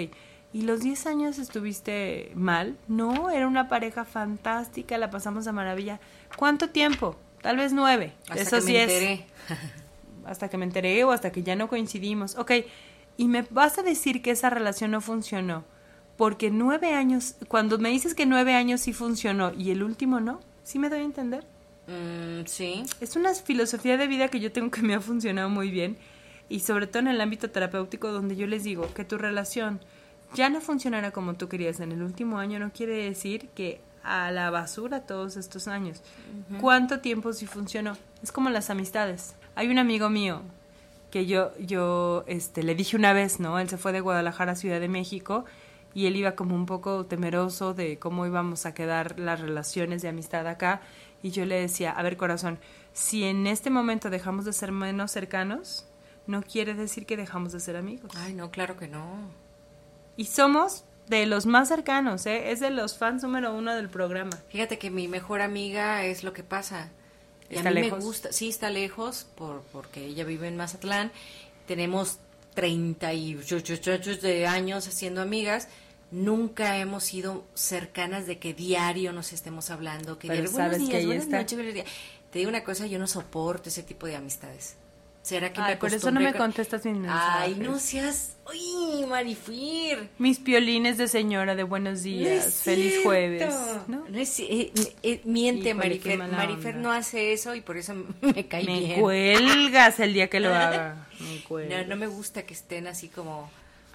[0.54, 2.78] ¿Y los 10 años estuviste mal?
[2.88, 6.00] No, era una pareja fantástica, la pasamos a maravilla.
[6.38, 7.16] ¿Cuánto tiempo?
[7.42, 8.14] Tal vez 9.
[8.30, 9.26] Hasta Esos que me 10 enteré.
[10.26, 12.36] hasta que me enteré o hasta que ya no coincidimos.
[12.38, 12.52] Ok,
[13.18, 15.64] y me vas a decir que esa relación no funcionó.
[16.18, 20.40] Porque nueve años, cuando me dices que nueve años sí funcionó y el último no,
[20.64, 21.46] ¿sí me doy a entender?
[21.88, 22.84] Mm, sí.
[23.02, 25.98] Es una filosofía de vida que yo tengo que me ha funcionado muy bien
[26.50, 29.80] y sobre todo en el ámbito terapéutico donde yo les digo que tu relación
[30.34, 34.32] ya no funcionará como tú querías en el último año no quiere decir que a
[34.32, 36.02] la basura todos estos años.
[36.60, 37.98] ¿Cuánto tiempo sí funcionó?
[38.22, 39.36] Es como las amistades.
[39.56, 40.42] Hay un amigo mío
[41.10, 43.60] que yo yo este le dije una vez, ¿no?
[43.60, 45.46] Él se fue de Guadalajara a Ciudad de México
[45.94, 50.10] y él iba como un poco temeroso de cómo íbamos a quedar las relaciones de
[50.10, 50.82] amistad acá
[51.24, 52.60] y yo le decía, a ver corazón,
[52.92, 55.88] si en este momento dejamos de ser menos cercanos,
[56.28, 58.12] no quiere decir que dejamos de ser amigos.
[58.16, 59.32] Ay, no, claro que no.
[60.16, 62.52] Y somos de los más cercanos, ¿eh?
[62.52, 64.38] Es de los fans número uno del programa.
[64.50, 66.92] Fíjate que mi mejor amiga es lo que pasa.
[67.50, 68.00] Y ¿Está a mí lejos?
[68.00, 71.12] me gusta, sí está lejos por, porque ella vive en Mazatlán.
[71.68, 72.20] Tenemos
[72.56, 73.58] 38
[74.22, 75.68] de años haciendo amigas.
[76.14, 80.90] Nunca hemos sido cercanas de que diario nos estemos hablando, que Pero diario, sabes buenos
[80.90, 81.38] que días, ahí buenas está.
[81.40, 81.88] noches, días".
[82.32, 84.76] Te digo una cosa, yo no soporto ese tipo de amistades.
[85.24, 87.42] ¿Será que Ay, me por eso no me con- contestas mis mensajes.
[87.44, 88.36] Ay, no seas...
[88.46, 90.10] ¡Uy, Marifir!
[90.18, 92.46] Mis piolines de señora de buenos días.
[92.46, 93.08] No Feliz cierto.
[93.08, 93.56] jueves.
[93.88, 94.04] ¿no?
[94.10, 96.18] No es- eh, eh, miente, Híjole, Marifer.
[96.18, 96.90] Marifer onda.
[96.90, 99.00] no hace eso y por eso me cae Me bien.
[99.00, 101.08] cuelgas el día que lo haga.
[101.22, 101.84] Me cuelgas.
[101.84, 103.50] No, no me gusta que estén así como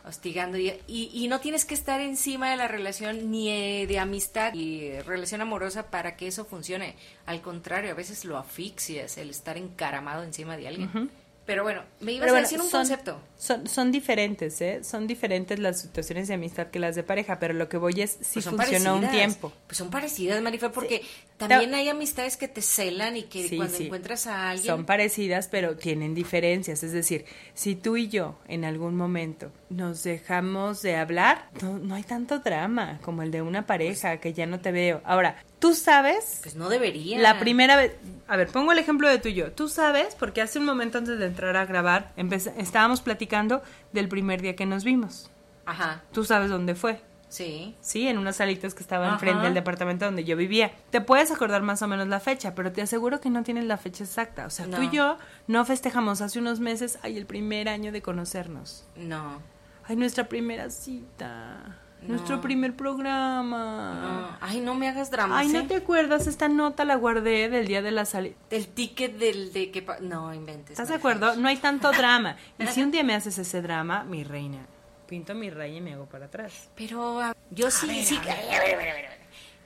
[0.09, 3.99] hostigando y, y, y no tienes que estar encima de la relación ni eh, de
[3.99, 6.97] amistad y eh, relación amorosa para que eso funcione.
[7.27, 11.11] Al contrario, a veces lo asfixias el estar encaramado encima de alguien.
[11.45, 13.21] Pero bueno, me ibas a decir un son- concepto.
[13.39, 14.85] Son, son diferentes, ¿eh?
[14.85, 18.19] Son diferentes las situaciones de amistad que las de pareja, pero lo que voy es
[18.21, 19.51] si Pues funcionó un tiempo.
[19.67, 21.03] Pues son parecidas, Marifer, porque
[21.39, 23.85] también hay amistades que te celan y que Sí, cuando sí.
[23.87, 24.67] encuentras a alguien...
[24.67, 26.83] Son parecidas, pero tienen diferencias.
[26.83, 27.25] Es decir,
[27.55, 32.41] si tú y yo en algún momento nos dejamos de hablar, no, no hay tanto
[32.41, 35.01] drama como el de una pareja que ya no te veo.
[35.05, 36.41] Ahora, tú sabes.
[36.43, 37.19] Pues no debería.
[37.21, 37.93] La primera vez.
[38.27, 39.53] A ver, pongo el ejemplo de tú y yo.
[39.53, 42.13] Tú sabes, porque hace un momento antes de entrar a grabar,
[42.57, 45.31] estábamos platicando del primer día que nos vimos.
[45.65, 47.01] Ajá, Tú sabes dónde fue.
[47.29, 47.75] Sí.
[47.81, 49.15] Sí, en unas salitas que estaba Ajá.
[49.15, 50.73] enfrente del departamento donde yo vivía.
[50.91, 53.77] Te puedes acordar más o menos la fecha, pero te aseguro que no tienes la
[53.77, 54.47] fecha exacta.
[54.47, 58.03] O sea, tú y yo no festejamos hace unos meses, ay, el primer año de
[58.03, 58.87] conocernos.
[58.97, 59.41] No.
[59.85, 61.79] Ay, nuestra primera cita.
[62.03, 62.11] No.
[62.11, 63.99] Nuestro primer programa.
[64.01, 64.37] No.
[64.41, 65.41] Ay, no me hagas dramas.
[65.41, 65.65] Ay, ¿no ¿eh?
[65.67, 66.27] te acuerdas?
[66.27, 68.37] Esta nota la guardé del día de la salida.
[68.51, 69.85] El ticket del de que...
[70.01, 70.73] No, inventes.
[70.73, 71.35] ¿Estás de acuerdo?
[71.37, 72.37] No hay tanto drama.
[72.59, 74.67] Y si un día me haces ese drama, mi reina,
[75.09, 76.69] pinto mi raya y me hago para atrás.
[76.77, 78.21] Pero yo sí, ver, sí.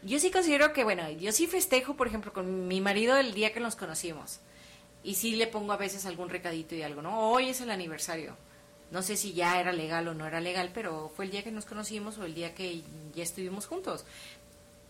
[0.03, 3.53] Yo sí considero que, bueno, yo sí festejo, por ejemplo, con mi marido el día
[3.53, 4.41] que nos conocimos.
[5.05, 7.31] Y sí le pongo a veces algún recadito y algo, ¿no?
[7.31, 8.37] Hoy es el aniversario.
[8.91, 11.51] No sé si ya era legal o no era legal, pero fue el día que
[11.51, 12.83] nos conocimos o el día que
[13.15, 14.05] ya estuvimos juntos.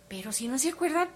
[0.08, 1.08] Pero si no se acuerdan,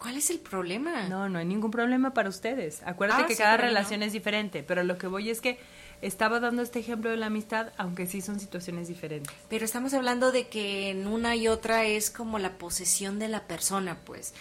[0.00, 1.08] ¿cuál es el problema?
[1.08, 2.82] No, no hay ningún problema para ustedes.
[2.84, 3.62] Acuérdate Ah, que sí, cada no.
[3.64, 5.58] relación es diferente, pero lo que voy es que
[6.02, 9.32] estaba dando este ejemplo de la amistad, aunque sí son situaciones diferentes.
[9.48, 13.42] Pero estamos hablando de que en una y otra es como la posesión de la
[13.46, 14.34] persona, pues.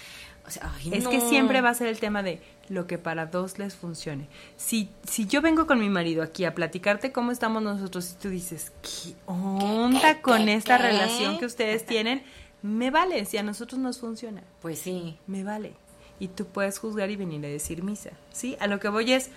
[0.47, 1.09] O sea, ay, Es no.
[1.11, 4.27] que siempre va a ser el tema de lo que para dos les funcione.
[4.57, 8.29] Si, si yo vengo con mi marido aquí a platicarte cómo estamos nosotros y tú
[8.29, 12.23] dices, ¿qué onda qué, con qué, esta relación que ustedes tienen?
[12.61, 14.43] Me vale, si a nosotros nos funciona.
[14.61, 15.17] Pues sí.
[15.27, 15.73] Me vale.
[16.19, 18.11] Y tú puedes juzgar y venir a decir misa.
[18.31, 18.57] ¿Sí?
[18.59, 19.29] A lo que voy es.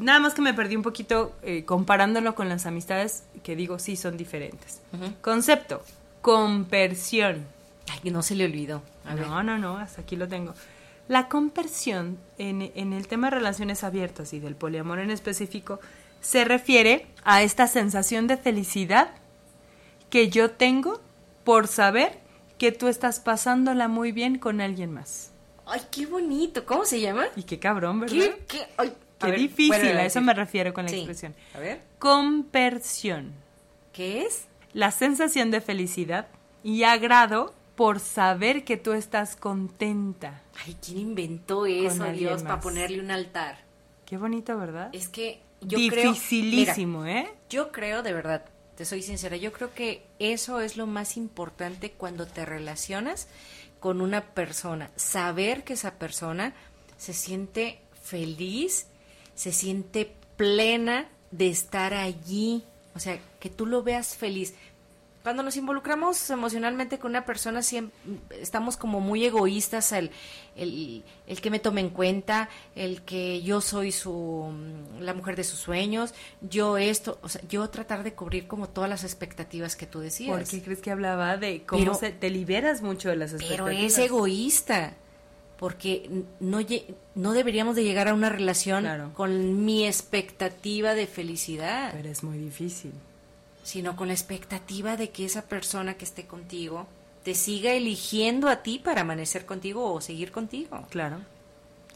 [0.00, 3.96] Nada más que me perdí un poquito eh, comparándolo con las amistades que digo sí
[3.96, 4.80] son diferentes.
[5.20, 5.82] Concepto:
[6.22, 7.46] compersión.
[7.88, 8.82] Ay, no se le olvidó.
[9.04, 9.44] A no, ver.
[9.44, 10.54] no, no, hasta aquí lo tengo.
[11.06, 15.78] La compersión en, en el tema de relaciones abiertas y del poliamor en específico
[16.20, 19.10] se refiere a esta sensación de felicidad
[20.10, 21.00] que yo tengo
[21.44, 22.23] por saber
[22.64, 25.32] que tú estás pasándola muy bien con alguien más.
[25.66, 26.64] Ay, qué bonito.
[26.64, 27.26] ¿Cómo se llama?
[27.36, 28.16] Y qué cabrón, ¿verdad?
[28.16, 28.44] ¿Qué?
[28.48, 28.66] qué?
[28.78, 28.88] Ay,
[29.20, 30.96] a Qué ver, difícil, a eso me refiero con la Sí.
[30.96, 31.34] expresión.
[31.54, 31.82] A ver.
[31.98, 33.32] Compersión.
[33.92, 34.46] ¿Qué es?
[34.72, 36.28] La sensación de felicidad
[36.62, 40.40] y agrado por saber que tú estás contenta.
[40.64, 43.58] Ay, ¿quién inventó eso, Dios, para ponerle un altar?
[44.06, 44.88] Qué bonito, ¿verdad?
[44.94, 46.12] Es que yo creo...
[46.12, 47.30] Dificilísimo, ¿eh?
[47.50, 51.92] Yo creo, de verdad, te soy sincera, yo creo que eso es lo más importante
[51.92, 53.28] cuando te relacionas
[53.80, 54.90] con una persona.
[54.96, 56.54] Saber que esa persona
[56.96, 58.86] se siente feliz,
[59.34, 62.64] se siente plena de estar allí.
[62.94, 64.54] O sea, que tú lo veas feliz.
[65.24, 67.96] Cuando nos involucramos emocionalmente con una persona, siempre
[68.42, 70.10] estamos como muy egoístas, el,
[70.54, 74.52] el, el que me tome en cuenta, el que yo soy su
[75.00, 78.90] la mujer de sus sueños, yo esto, o sea, yo tratar de cubrir como todas
[78.90, 80.36] las expectativas que tú decías.
[80.36, 83.44] ¿Por qué crees que hablaba de cómo Pero- se, te liberas mucho de las Pero
[83.68, 83.92] expectativas?
[83.92, 84.92] es egoísta,
[85.58, 86.58] porque no,
[87.14, 89.10] no deberíamos de llegar a una relación Claro.
[89.14, 92.92] con mi expectativa de felicidad, Pero es muy difícil.
[93.64, 96.86] Sino con la expectativa de que esa persona que esté contigo
[97.24, 100.86] te siga eligiendo a ti para amanecer contigo o seguir contigo.
[100.90, 101.18] Claro.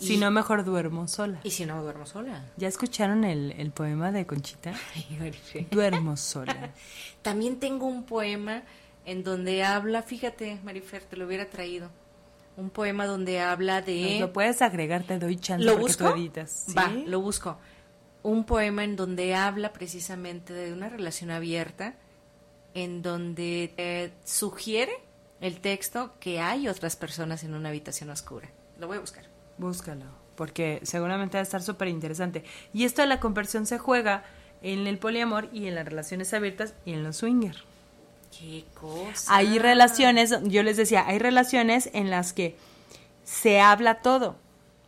[0.00, 1.38] Y- Si no, mejor duermo sola.
[1.44, 2.44] Y si no, duermo sola.
[2.57, 4.72] ¿Ya escucharon el, el poema de Conchita?
[5.70, 6.72] Duermo sola.
[7.22, 8.62] También tengo un poema
[9.04, 11.90] en donde habla, fíjate, Marifer, te lo hubiera traído.
[12.57, 14.02] Un poema donde habla de...
[14.12, 16.11] Nos lo puedes agregar, te doy chance ¿Lo busco?
[16.11, 16.66] tú editas.
[16.76, 17.57] Va, lo busco.
[18.22, 21.94] Un poema en donde habla precisamente de una relación abierta,
[22.74, 24.92] en donde te sugiere
[25.40, 28.50] el texto que hay otras personas en una habitación oscura.
[28.78, 29.24] Lo voy a buscar.
[29.57, 30.04] Búscalo,
[30.37, 32.44] porque seguramente va a estar súper interesante.
[32.72, 34.24] Y esto de la conversión se juega
[34.62, 37.57] en el poliamor y en las relaciones abiertas y en los swinger.
[38.37, 39.35] Qué cosa.
[39.35, 42.57] Hay relaciones, yo les decía, hay relaciones en las que
[43.24, 44.37] se habla todo.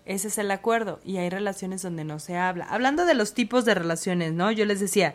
[0.07, 1.01] Ese es el acuerdo.
[1.05, 2.65] Y hay relaciones donde no se habla.
[2.65, 4.51] Hablando de los tipos de relaciones, ¿no?
[4.51, 5.15] Yo les decía,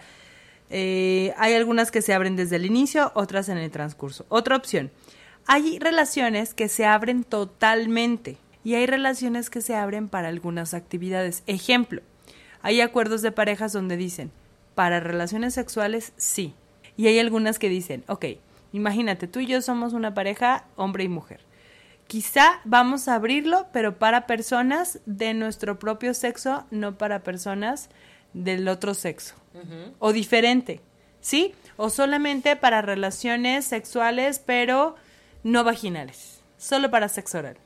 [0.69, 4.26] eh, hay algunas que se abren desde el inicio, otras en el transcurso.
[4.30, 4.91] Otra opción.
[5.48, 11.43] Hay relaciones que se abren totalmente y hay relaciones que se abren para algunas actividades.
[11.45, 12.02] Ejemplo,
[12.62, 14.32] hay acuerdos de parejas donde dicen,
[14.74, 16.56] para relaciones sexuales sí.
[16.98, 18.26] Y hay algunas que dicen, ok,
[18.74, 21.41] imagínate, tú y yo somos una pareja, hombre y mujer.
[22.07, 27.89] Quizá vamos a abrirlo, pero para personas de nuestro propio sexo, no para personas
[28.33, 29.35] del otro sexo.
[29.99, 30.81] O diferente,
[31.21, 31.55] ¿sí?
[31.77, 34.95] O solamente para relaciones sexuales, pero
[35.43, 36.41] no vaginales.
[36.57, 37.57] Solo para sexo oral.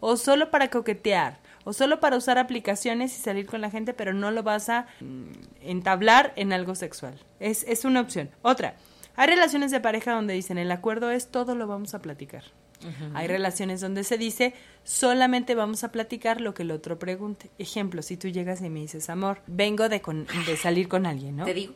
[0.00, 1.38] O solo para coquetear.
[1.64, 4.86] O solo para usar aplicaciones y salir con la gente, pero no lo vas a
[5.00, 5.24] mm,
[5.62, 7.14] entablar en algo sexual.
[7.38, 8.30] Es, es una opción.
[8.42, 8.74] Otra,
[9.14, 12.44] hay relaciones de pareja donde dicen el acuerdo es todo lo vamos a platicar.
[13.14, 17.50] Hay relaciones donde se dice solamente vamos a platicar lo que el otro pregunte.
[17.58, 21.36] Ejemplo, si tú llegas y me dices, amor, vengo de, con- de salir con alguien,
[21.36, 21.44] ¿no?
[21.44, 21.74] Te digo.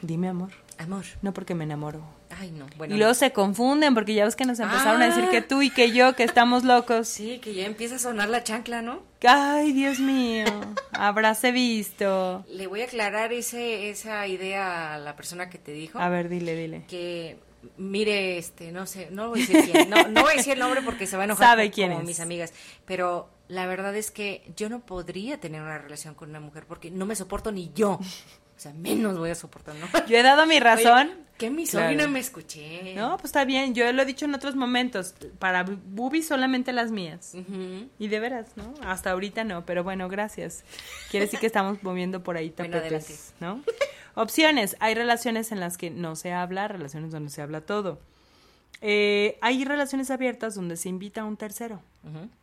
[0.00, 0.50] Dime amor.
[0.78, 1.04] Amor.
[1.20, 2.02] No porque me enamoro.
[2.38, 2.66] Ay, no.
[2.78, 2.94] Bueno.
[2.94, 5.30] y luego se confunden porque ya ves que nos empezaron a decir Ah.
[5.30, 7.08] que tú y que yo, que estamos locos.
[7.08, 9.02] Sí, que ya empieza a sonar la chancla, ¿no?
[9.26, 10.46] Ay, Dios mío.
[10.92, 12.44] Habráse visto.
[12.50, 15.98] Le voy a aclarar ese, esa idea a la persona que te dijo.
[15.98, 16.84] A ver, dile, dile.
[16.88, 17.38] que
[17.76, 20.58] mire, este, no sé, no voy a decir quién, no, no voy a decir el
[20.58, 22.04] nombre porque se va a enojar Sabe como quién es.
[22.04, 22.52] mis amigas,
[22.84, 26.90] pero la verdad es que yo no podría tener una relación con una mujer porque
[26.90, 29.86] no me soporto ni yo, o sea, menos voy a soportar, ¿no?
[30.08, 31.08] Yo he dado mi razón.
[31.08, 32.10] Oye, qué misógina Claro.
[32.10, 32.94] me escuché.
[32.94, 33.74] No, pues está bien.
[33.74, 35.14] Yo lo he dicho en otros momentos.
[35.38, 37.34] Para boobies solamente las mías.
[37.98, 38.72] Y de veras, ¿no?
[38.82, 40.64] Hasta ahorita no, pero bueno, gracias.
[41.10, 43.62] Quiere decir que estamos moviendo por ahí Bueno, tapetes, ¿no?
[44.16, 44.76] Opciones.
[44.80, 48.00] Hay relaciones en las que no se habla, relaciones donde se habla todo.
[48.80, 51.80] Eh, hay relaciones abiertas donde se invita a un tercero.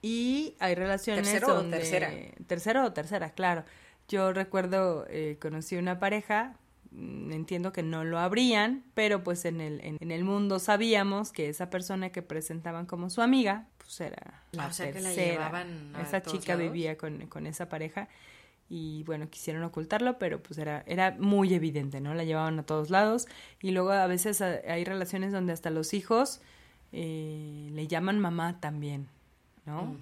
[0.01, 2.11] Y hay relaciones ¿Tercero o tercera?
[2.47, 3.63] Tercero o tercera, claro.
[4.07, 6.55] Yo recuerdo, eh, conocí una pareja,
[6.91, 11.31] mm, entiendo que no lo abrían, pero pues en el, en, en el mundo sabíamos
[11.31, 14.99] que esa persona que presentaban como su amiga, pues era la Ah, o sea, que
[14.99, 16.71] la llevaban a esa todos chica lados.
[16.71, 18.09] vivía con, con esa pareja
[18.69, 22.13] y bueno, quisieron ocultarlo, pero pues era, era muy evidente, ¿no?
[22.13, 23.27] La llevaban a todos lados
[23.61, 26.41] y luego a veces hay relaciones donde hasta los hijos
[26.91, 29.07] eh, le llaman mamá también,
[29.65, 29.95] ¿no?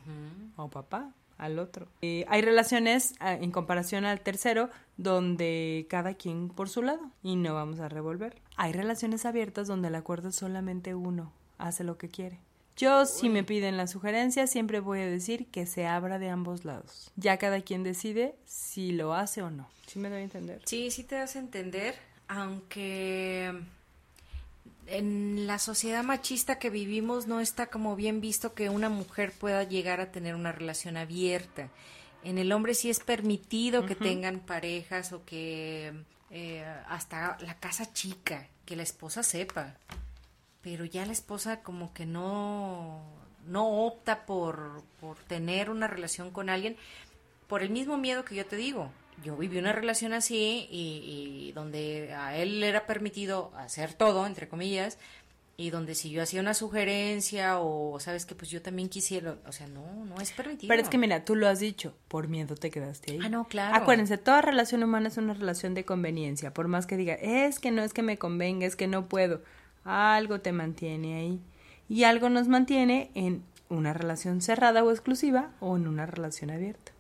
[0.56, 1.88] O papá al otro.
[2.02, 7.56] Eh, hay relaciones en comparación al tercero donde cada quien por su lado y no
[7.56, 8.40] vamos a revolver.
[8.58, 11.34] Hay relaciones abiertas donde el acuerdo es solamente uno.
[11.58, 12.40] hace lo que quiere.
[12.82, 16.66] Yo, si me piden la sugerencia, siempre voy a decir que se abra de ambos
[16.66, 17.12] lados.
[17.16, 19.70] Ya cada quien decide si lo hace o no.
[19.86, 20.64] ¿Sí me doy a entender?
[20.66, 21.94] Sí, sí te das a entender,
[22.28, 23.54] aunque
[24.88, 29.64] en la sociedad machista que vivimos no está como bien visto que una mujer pueda
[29.64, 31.70] llegar a tener una relación abierta.
[32.24, 35.94] En el hombre sí es permitido que tengan parejas o que
[36.32, 39.76] eh, hasta la casa chica, que la esposa sepa.
[40.62, 43.02] Pero ya la esposa como que no,
[43.48, 46.78] no opta por, por tener una relación con alguien
[47.48, 48.92] por el mismo miedo que yo te digo
[49.24, 54.48] yo viví una relación así y, donde a él le era permitido hacer todo, entre
[54.48, 54.98] comillas,
[55.58, 59.52] y donde si yo hacía una sugerencia o sabes que pues yo también quisiera, o
[59.52, 60.70] sea, no, no es permitido.
[60.70, 63.20] Pero es que mira, tú lo has dicho, por miedo te quedaste ahí.
[63.22, 63.76] Ah, no, claro.
[63.76, 67.70] Acuérdense, toda relación humana es una relación de conveniencia, por más que diga, es que
[67.70, 69.42] no es que me convenga, es que no puedo,
[69.84, 71.40] algo te mantiene ahí.
[71.90, 76.92] Y algo nos mantiene en una relación cerrada o exclusiva o en una relación abierta.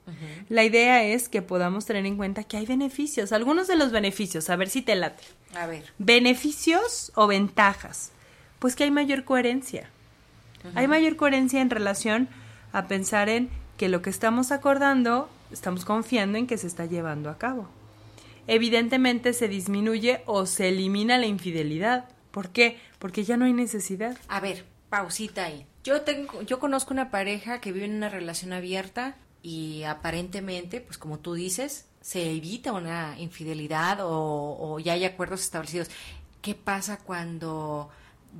[0.49, 4.49] La idea es que podamos tener en cuenta que hay beneficios, algunos de los beneficios,
[4.49, 5.23] a ver si te late.
[5.55, 5.85] A ver.
[5.99, 8.11] Beneficios o ventajas.
[8.59, 9.89] Pues que hay mayor coherencia.
[10.75, 12.27] Hay mayor coherencia en relación
[12.73, 17.29] a pensar en que lo que estamos acordando, estamos confiando en que se está llevando
[17.29, 17.67] a cabo.
[18.47, 22.05] Evidentemente se disminuye o se elimina la infidelidad.
[22.31, 22.79] ¿Por qué?
[22.99, 24.17] Porque ya no hay necesidad.
[24.27, 25.65] A ver, pausita ahí.
[25.83, 30.97] Yo tengo, yo conozco una pareja que vive en una relación abierta y aparentemente, pues
[30.97, 35.89] como tú dices, se evita una infidelidad o, ya hay acuerdos establecidos.
[36.41, 37.89] ¿Qué pasa cuando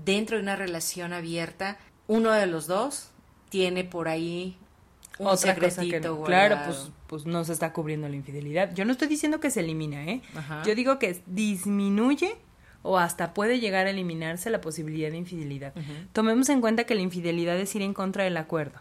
[0.05, 1.77] dentro de una relación abierta
[2.07, 3.09] uno de los dos
[3.49, 4.57] tiene por ahí
[5.19, 8.73] un Otra secretito Claro, pues, pues no se está cubriendo la infidelidad.
[8.73, 10.21] Yo no estoy diciendo que se elimina, ¿eh?
[10.65, 12.37] Yo digo que disminuye
[12.83, 15.73] o hasta puede llegar a eliminarse la posibilidad de infidelidad.
[16.13, 18.79] Tomemos en cuenta que la infidelidad es ir en contra del acuerdo.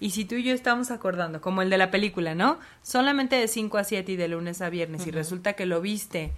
[0.00, 2.58] Y si tú y yo estamos acordando, como el de la película, ¿no?
[2.82, 6.32] Solamente de 5 a 7 y de lunes a viernes, y resulta que lo viste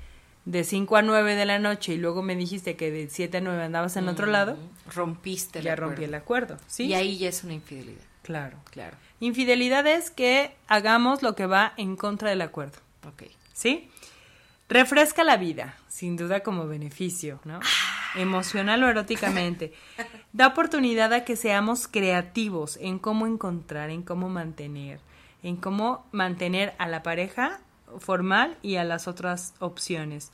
[0.44, 3.40] de 5 a 9 de la noche y luego me dijiste que de 7 a
[3.40, 4.58] 9 andabas en otro lado,
[4.94, 6.84] rompiste el ya rompí el acuerdo, ¿sí?
[6.84, 8.02] Y ahí ya es una infidelidad.
[8.22, 8.58] Claro.
[8.70, 8.96] Claro.
[9.20, 12.78] Infidelidad es que hagamos lo que va en contra del acuerdo.
[13.06, 13.24] Ok.
[13.52, 13.90] ¿Sí?
[14.68, 17.60] Refresca la vida, sin duda como beneficio, ¿no?
[18.16, 19.72] Emocional o eróticamente.
[20.32, 24.98] Da oportunidad a que seamos creativos en cómo encontrar, en cómo mantener,
[25.44, 27.60] en cómo mantener a la pareja
[28.00, 30.32] formal y a las otras opciones.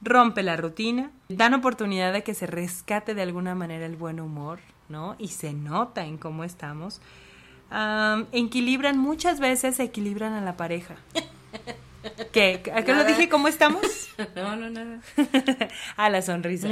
[0.00, 4.60] Rompe la rutina, dan oportunidad a que se rescate de alguna manera el buen humor,
[4.88, 5.16] ¿no?
[5.18, 7.02] Y se nota en cómo estamos.
[8.32, 10.96] equilibran, muchas veces equilibran a la pareja.
[12.32, 12.62] ¿Qué?
[12.74, 13.28] ¿A qué lo dije?
[13.28, 13.82] ¿Cómo estamos?
[14.36, 15.00] No, no, nada.
[15.96, 16.68] a la sonrisa.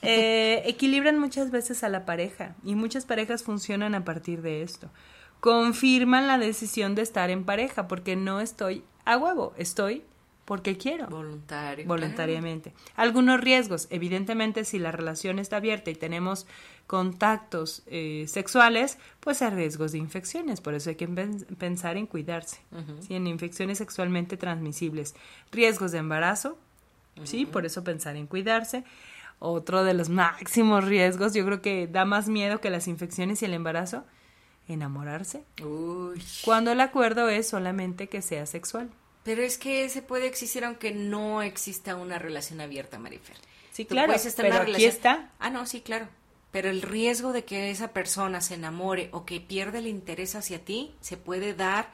[0.00, 4.88] Eh, equilibran muchas veces a la pareja y muchas parejas funcionan a partir de esto.
[5.40, 10.04] Confirman la decisión de estar en pareja porque no estoy a huevo, estoy
[10.44, 11.06] porque quiero.
[11.06, 11.86] Voluntario.
[11.86, 12.72] Voluntariamente.
[12.96, 16.46] Algunos riesgos, evidentemente, si la relación está abierta y tenemos
[16.86, 20.60] contactos eh, sexuales, pues hay riesgos de infecciones.
[20.60, 22.58] Por eso hay que pensar en cuidarse.
[23.08, 25.14] En infecciones sexualmente transmisibles.
[25.52, 26.58] Riesgos de embarazo,
[27.24, 27.46] ¿sí?
[27.46, 28.84] Por eso pensar en cuidarse.
[29.38, 33.46] Otro de los máximos riesgos, yo creo que da más miedo que las infecciones y
[33.46, 34.04] el embarazo,
[34.68, 35.44] enamorarse.
[35.64, 36.22] Uy.
[36.44, 38.90] Cuando el acuerdo es solamente que sea sexual.
[39.24, 43.36] Pero es que se puede existir aunque no exista una relación abierta, Marifer.
[43.70, 45.30] Sí, claro, pero aquí está.
[45.38, 46.08] Ah, no, sí, claro.
[46.50, 50.62] Pero el riesgo de que esa persona se enamore o que pierda el interés hacia
[50.62, 51.90] ti se puede dar.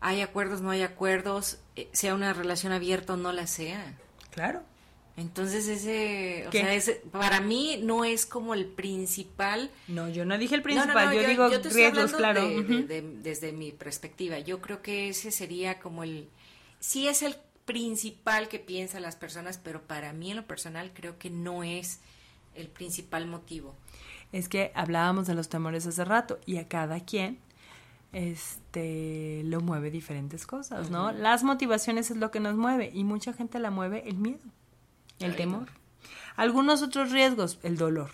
[0.00, 3.94] Hay acuerdos, no hay acuerdos, eh, sea una relación abierta o no la sea.
[4.30, 4.62] Claro.
[5.16, 9.70] Entonces ese, o sea, ese, para mí no es como el principal.
[9.86, 12.42] No, yo no dije el principal, yo, digo riesgos, claro.
[12.42, 16.28] desde mi perspectiva, yo creo que ese sería como el,
[16.84, 21.18] sí es el principal que piensan las personas, pero para mí en lo personal creo
[21.18, 22.00] que no es
[22.54, 23.74] el principal motivo.
[24.32, 27.38] Es que hablábamos de los temores hace rato y a cada quien
[28.12, 31.10] este lo mueve diferentes cosas, ¿no?
[31.10, 34.44] Las motivaciones es lo que nos mueve y mucha gente la mueve el miedo,
[35.20, 35.68] el temor.
[36.36, 38.10] Algunos otros riesgos, el dolor.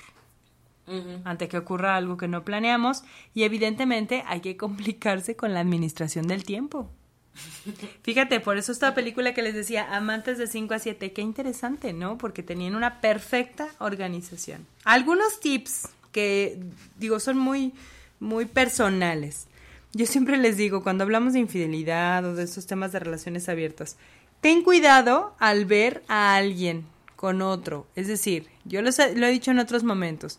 [1.24, 3.04] Ante que ocurra algo que no planeamos
[3.34, 6.90] y evidentemente hay que complicarse con la administración del tiempo.
[8.02, 11.92] Fíjate, por eso esta película que les decía, Amantes de 5 a 7, qué interesante,
[11.92, 12.18] ¿no?
[12.18, 14.66] Porque tenían una perfecta organización.
[14.84, 16.60] Algunos tips que,
[16.96, 17.72] digo, son muy,
[18.18, 19.46] muy personales.
[19.92, 23.96] Yo siempre les digo, cuando hablamos de infidelidad o de estos temas de relaciones abiertas,
[24.40, 27.86] ten cuidado al ver a alguien con otro.
[27.96, 30.38] Es decir, yo lo he dicho en otros momentos,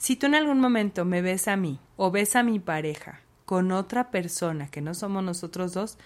[0.00, 3.72] Si tú en algún momento me ves a mí o ves a mi pareja con
[3.72, 5.98] otra persona que no somos nosotros dos,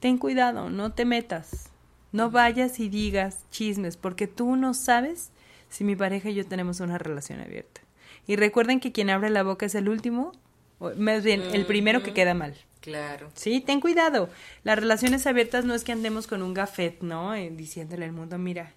[0.00, 1.70] ten cuidado, no te metas.
[2.12, 5.30] No vayas y digas chismes, porque tú no sabes
[5.68, 7.82] si mi pareja y yo tenemos una relación abierta.
[8.26, 10.32] Y recuerden que quien abre la boca es el último,
[10.78, 12.56] o más bien, el primero que queda mal.
[12.80, 13.30] Claro.
[13.34, 14.30] Sí, ten cuidado.
[14.64, 17.34] Las relaciones abiertas no es que andemos con un gafet, ¿no?
[17.34, 18.72] Eh, diciéndole al mundo, mira,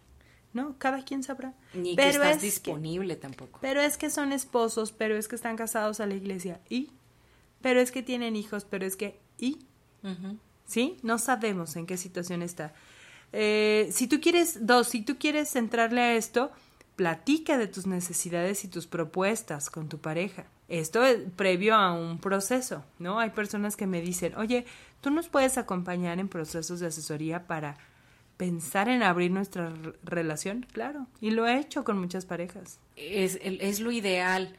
[0.53, 1.53] no, cada quien sabrá.
[1.73, 3.59] Ni Pero que estás es disponible tampoco.
[3.61, 6.59] Pero es que son esposos, pero es que están casados a la iglesia.
[6.69, 6.91] ¿Y?
[7.61, 9.17] Pero es que tienen hijos, pero es que...
[9.39, 9.59] ¿Y?
[10.65, 10.97] ¿Sí?
[11.03, 12.73] No sabemos en qué situación está.
[13.31, 16.51] Eh, si tú quieres, dos, si tú quieres centrarle a esto,
[16.95, 20.45] platica de tus necesidades y tus propuestas con tu pareja.
[20.69, 23.19] Esto es previo a un proceso, ¿no?
[23.19, 24.65] Hay personas que me dicen, oye,
[25.01, 27.77] tú nos puedes acompañar en procesos de asesoría para
[28.37, 32.79] pensar en abrir nuestra relación, claro, y lo he hecho con muchas parejas.
[32.95, 34.55] Es, es lo ideal.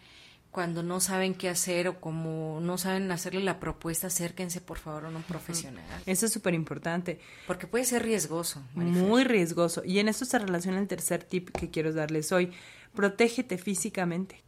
[0.55, 5.07] Cuando no saben qué hacer o como no saben hacerle la propuesta, acérquense por favor
[5.07, 5.83] a un profesional.
[6.07, 7.19] Eso es súper importante.
[7.49, 8.63] Porque puede ser riesgoso.
[8.73, 9.03] Marifer.
[9.03, 9.83] Muy riesgoso.
[9.85, 12.53] Y en esto se relaciona el tercer tip que quiero darles hoy.
[12.95, 14.45] Protégete físicamente.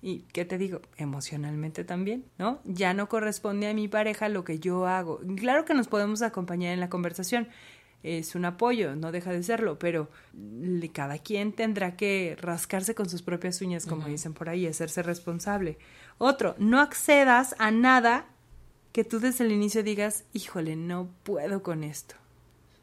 [0.00, 0.82] Y, ¿qué te digo?
[0.96, 2.60] Emocionalmente también, ¿no?
[2.64, 5.20] Ya no corresponde a mi pareja lo que yo hago.
[5.34, 7.48] Claro que nos podemos acompañar en la conversación.
[8.02, 10.08] Es un apoyo, no deja de serlo, pero
[10.92, 15.76] cada quien tendrá que rascarse con sus propias uñas, como dicen por ahí, hacerse responsable.
[16.16, 18.26] Otro, no accedas a nada
[18.92, 22.14] que tú desde el inicio digas, híjole, no puedo con esto.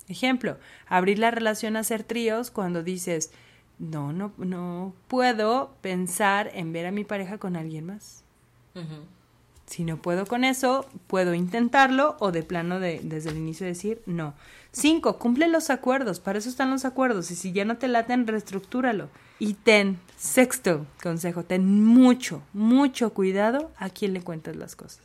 [0.07, 0.57] Ejemplo,
[0.88, 3.32] abrir la relación a hacer tríos cuando dices,
[3.80, 8.24] no, no, no puedo pensar en ver a mi pareja con alguien más.
[9.65, 14.01] Si no puedo con eso, puedo intentarlo o de plano de, desde el inicio decir
[14.05, 14.34] no.
[14.72, 18.28] Cinco, cumple los acuerdos, para eso están los acuerdos y si ya no te laten,
[18.28, 19.09] reestructúralo.
[19.39, 25.01] Y ten, sexto consejo, ten mucho, mucho cuidado a quién le cuentas las cosas.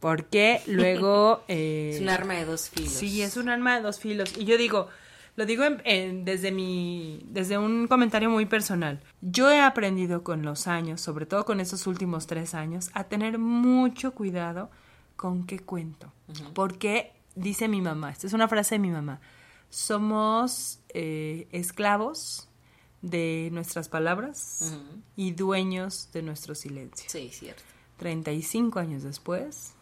[0.00, 1.42] Porque luego...
[1.48, 2.92] eh, Es un arma de dos filos.
[2.92, 4.32] Sí, es un arma de dos filos.
[4.38, 4.88] Y yo digo,
[5.36, 9.00] lo digo en- en- desde mi, desde un comentario muy personal.
[9.20, 13.38] Yo he aprendido con los años, sobre todo con estos últimos tres años, a tener
[13.38, 14.70] mucho cuidado
[15.16, 16.12] con qué cuento.
[16.54, 19.20] Porque dice mi mamá, esta es una frase de mi mamá,
[19.70, 22.48] somos eh, esclavos
[23.02, 24.76] de nuestras palabras
[25.14, 27.08] y dueños de nuestro silencio.
[27.08, 27.62] Sí, cierto.
[27.98, 29.74] 35 años después,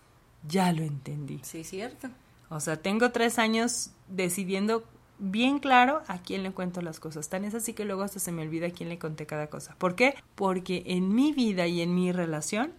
[0.47, 1.41] ya lo entendí.
[1.43, 2.09] Sí, cierto.
[2.51, 4.85] O sea, tengo tres años decidiendo
[5.19, 7.29] bien claro a quién le cuento las cosas.
[7.29, 9.75] Tan es así que luego hasta se me olvida a quién le conté cada cosa.
[9.79, 10.15] ¿Por qué?
[10.35, 12.73] Porque en mi vida y en mi relación,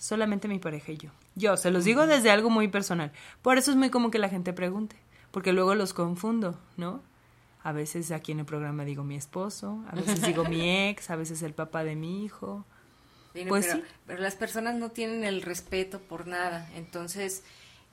[0.00, 1.10] solamente mi pareja y yo.
[1.36, 3.12] Yo, se los digo desde algo muy personal.
[3.42, 4.96] Por eso es muy común que la gente pregunte.
[5.30, 7.02] Porque luego los confundo, ¿no?
[7.62, 11.16] A veces aquí en el programa digo mi esposo, a veces digo mi ex, a
[11.16, 12.64] veces el papá de mi hijo.
[13.34, 13.84] Bueno, Pues pero, sí.
[14.06, 16.68] pero las personas no tienen el respeto por nada.
[16.74, 17.44] Entonces,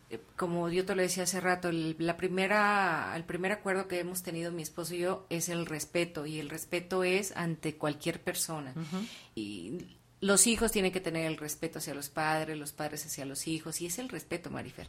[0.10, 3.99] eh, como yo te lo decía hace rato, el, la primera, el primer acuerdo que
[3.99, 6.26] hemos tenido mi esposo y yo es el respeto.
[6.26, 8.74] Y el respeto es ante cualquier persona.
[9.36, 13.47] Y los hijos tienen que tener el respeto hacia los padres, los padres hacia los
[13.47, 13.82] hijos.
[13.82, 14.88] Y es el respeto, Marifer.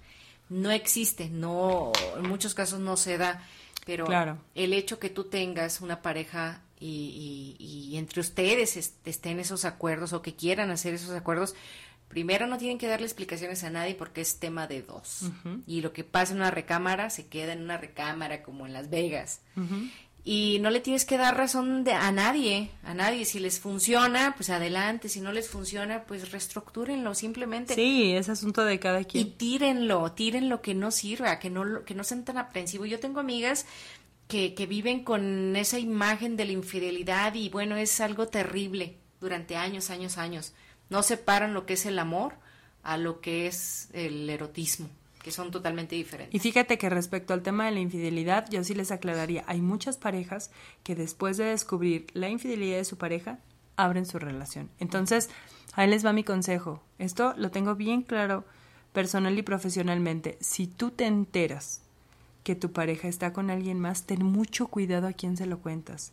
[0.48, 3.42] No existe, no, en muchos casos no se da.
[3.84, 4.38] Pero Claro.
[4.54, 9.64] el hecho que tú tengas una pareja y, y- y entre ustedes est- estén esos
[9.64, 11.54] acuerdos o que quieran hacer esos acuerdos,
[12.08, 15.30] primero no tienen que darle explicaciones a nadie porque es tema de dos.
[15.66, 18.90] Y lo que pasa en una recámara se queda en una recámara como en Las
[18.90, 19.40] Vegas.
[20.24, 23.24] Y no le tienes que dar razón de, a nadie, a nadie.
[23.24, 25.08] Si les funciona, pues adelante.
[25.08, 27.74] Si no les funciona, pues reestructúrenlo simplemente.
[27.74, 29.32] Sí, es asunto de cada Y quien.
[29.38, 32.88] tírenlo, tíren lo que no sirva, que no, lo- que no sean tan aprensivos.
[32.90, 33.64] Yo tengo amigas
[34.26, 39.56] que, que viven con esa imagen de la infidelidad y bueno, es algo terrible durante
[39.56, 40.52] años, años, años.
[40.90, 42.34] No separan lo que es el amor
[42.82, 44.90] a lo que es el erotismo,
[45.28, 46.34] que son totalmente diferentes.
[46.34, 49.98] Y fíjate que respecto al tema de la infidelidad, yo sí les aclararía, hay muchas
[49.98, 50.50] parejas
[50.82, 53.40] que después de descubrir la infidelidad de su pareja,
[53.76, 54.70] abren su relación.
[54.80, 55.28] Entonces,
[55.74, 56.82] ahí les va mi consejo.
[56.98, 58.46] Esto lo tengo bien claro
[58.94, 60.38] personal y profesionalmente.
[60.40, 61.82] Si tú te enteras
[62.42, 66.12] que tu pareja está con alguien más, ten mucho cuidado a quién se lo cuentas.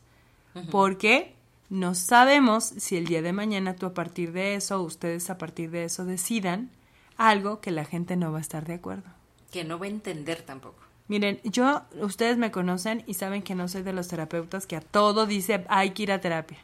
[0.71, 1.35] Porque
[1.69, 5.71] no sabemos si el día de mañana tú a partir de eso, ustedes a partir
[5.71, 6.69] de eso decidan
[7.17, 9.09] algo que la gente no va a estar de acuerdo.
[9.51, 10.85] Que no va a entender tampoco.
[11.07, 14.81] Miren, yo, ustedes me conocen y saben que no soy de los terapeutas que a
[14.81, 16.57] todo dice hay que ir a terapia.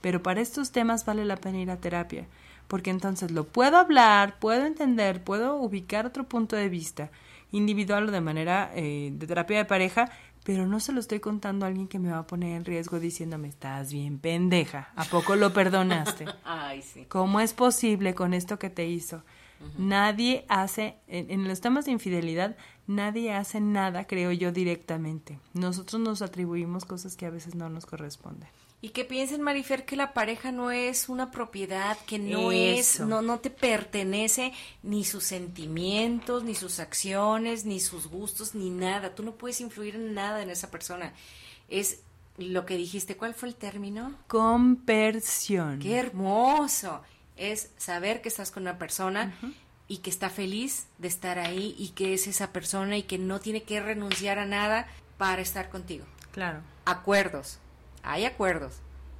[0.00, 2.26] Pero para estos temas vale la pena ir a terapia.
[2.68, 7.10] Porque entonces lo puedo hablar, puedo entender, puedo ubicar otro punto de vista,
[7.50, 10.08] individual o de manera eh, de terapia de pareja,
[10.44, 13.00] pero no se lo estoy contando a alguien que me va a poner en riesgo
[13.00, 16.26] diciéndome, estás bien pendeja, ¿a poco lo perdonaste?
[16.44, 17.06] Ay, sí.
[17.08, 19.22] ¿Cómo es posible con esto que te hizo?
[19.76, 22.56] Nadie hace, en, en los temas de infidelidad,
[22.86, 25.38] nadie hace nada, creo yo, directamente.
[25.52, 28.48] Nosotros nos atribuimos cosas que a veces no nos corresponden.
[28.82, 33.20] Y que piensen, Marifer, que la pareja no es una propiedad, que no es, no,
[33.20, 39.14] no te pertenece ni sus sentimientos, ni sus acciones, ni sus gustos, ni nada.
[39.14, 41.12] Tú no puedes influir en nada en esa persona.
[41.68, 42.00] Es
[42.38, 44.14] lo que dijiste, ¿cuál fue el término?
[44.28, 45.78] Compersión.
[45.78, 47.02] Qué hermoso.
[47.40, 49.34] Es saber que estás con una persona
[49.88, 53.40] y que está feliz de estar ahí y que es esa persona y que no
[53.40, 54.86] tiene que renunciar a nada
[55.16, 56.04] para estar contigo.
[56.32, 56.60] Claro.
[56.84, 57.58] Acuerdos.
[58.02, 58.74] Hay acuerdos,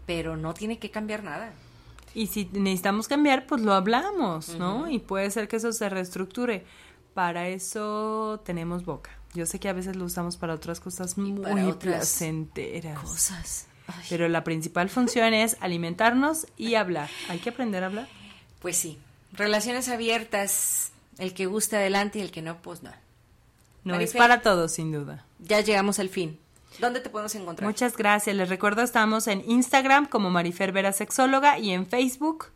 [0.04, 1.52] pero no tiene que cambiar nada.
[2.14, 4.90] Y si necesitamos cambiar, pues lo hablamos, ¿no?
[4.90, 6.64] Y puede ser que eso se reestructure.
[7.14, 9.10] Para eso tenemos boca.
[9.32, 13.00] Yo sé que a veces lo usamos para otras cosas muy para otras placenteras.
[13.00, 13.66] Cosas.
[13.96, 14.06] Ay.
[14.08, 17.08] Pero la principal función es alimentarnos y hablar.
[17.28, 18.08] Hay que aprender a hablar.
[18.60, 18.98] Pues sí.
[19.32, 20.92] Relaciones abiertas.
[21.18, 22.90] El que guste adelante y el que no, pues no.
[23.84, 25.24] No Marifer, es para todos, sin duda.
[25.38, 26.38] Ya llegamos al fin.
[26.78, 27.66] ¿Dónde te podemos encontrar?
[27.66, 28.34] Muchas gracias.
[28.36, 32.46] Les recuerdo, estamos en Instagram como Marifer Vera Sexóloga y en Facebook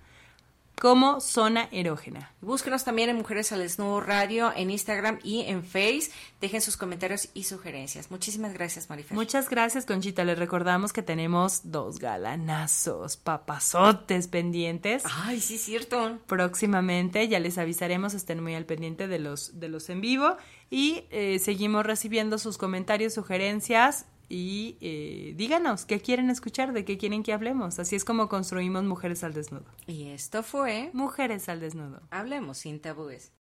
[0.81, 2.33] como Zona Erógena.
[2.41, 6.11] Búsquenos también en Mujeres al Desnudo Radio, en Instagram y en Face.
[6.41, 8.11] Dejen sus comentarios y sugerencias.
[8.11, 9.17] Muchísimas gracias, Marifer.
[9.17, 10.25] Muchas gracias, Conchita.
[10.25, 15.05] Les recordamos que tenemos dos galanazos, papazotes pendientes.
[15.07, 16.19] Ay, sí, cierto.
[16.27, 20.37] Próximamente ya les avisaremos, estén muy al pendiente de los, de los en vivo
[20.71, 26.99] y eh, seguimos recibiendo sus comentarios, sugerencias y eh, díganos qué quieren escuchar, de qué
[26.99, 27.79] quieren que hablemos.
[27.79, 29.67] Así es como construimos Mujeres al Desnudo.
[29.87, 32.03] Y esto fue Mujeres al Desnudo.
[32.11, 33.33] Hablemos sin tabúes.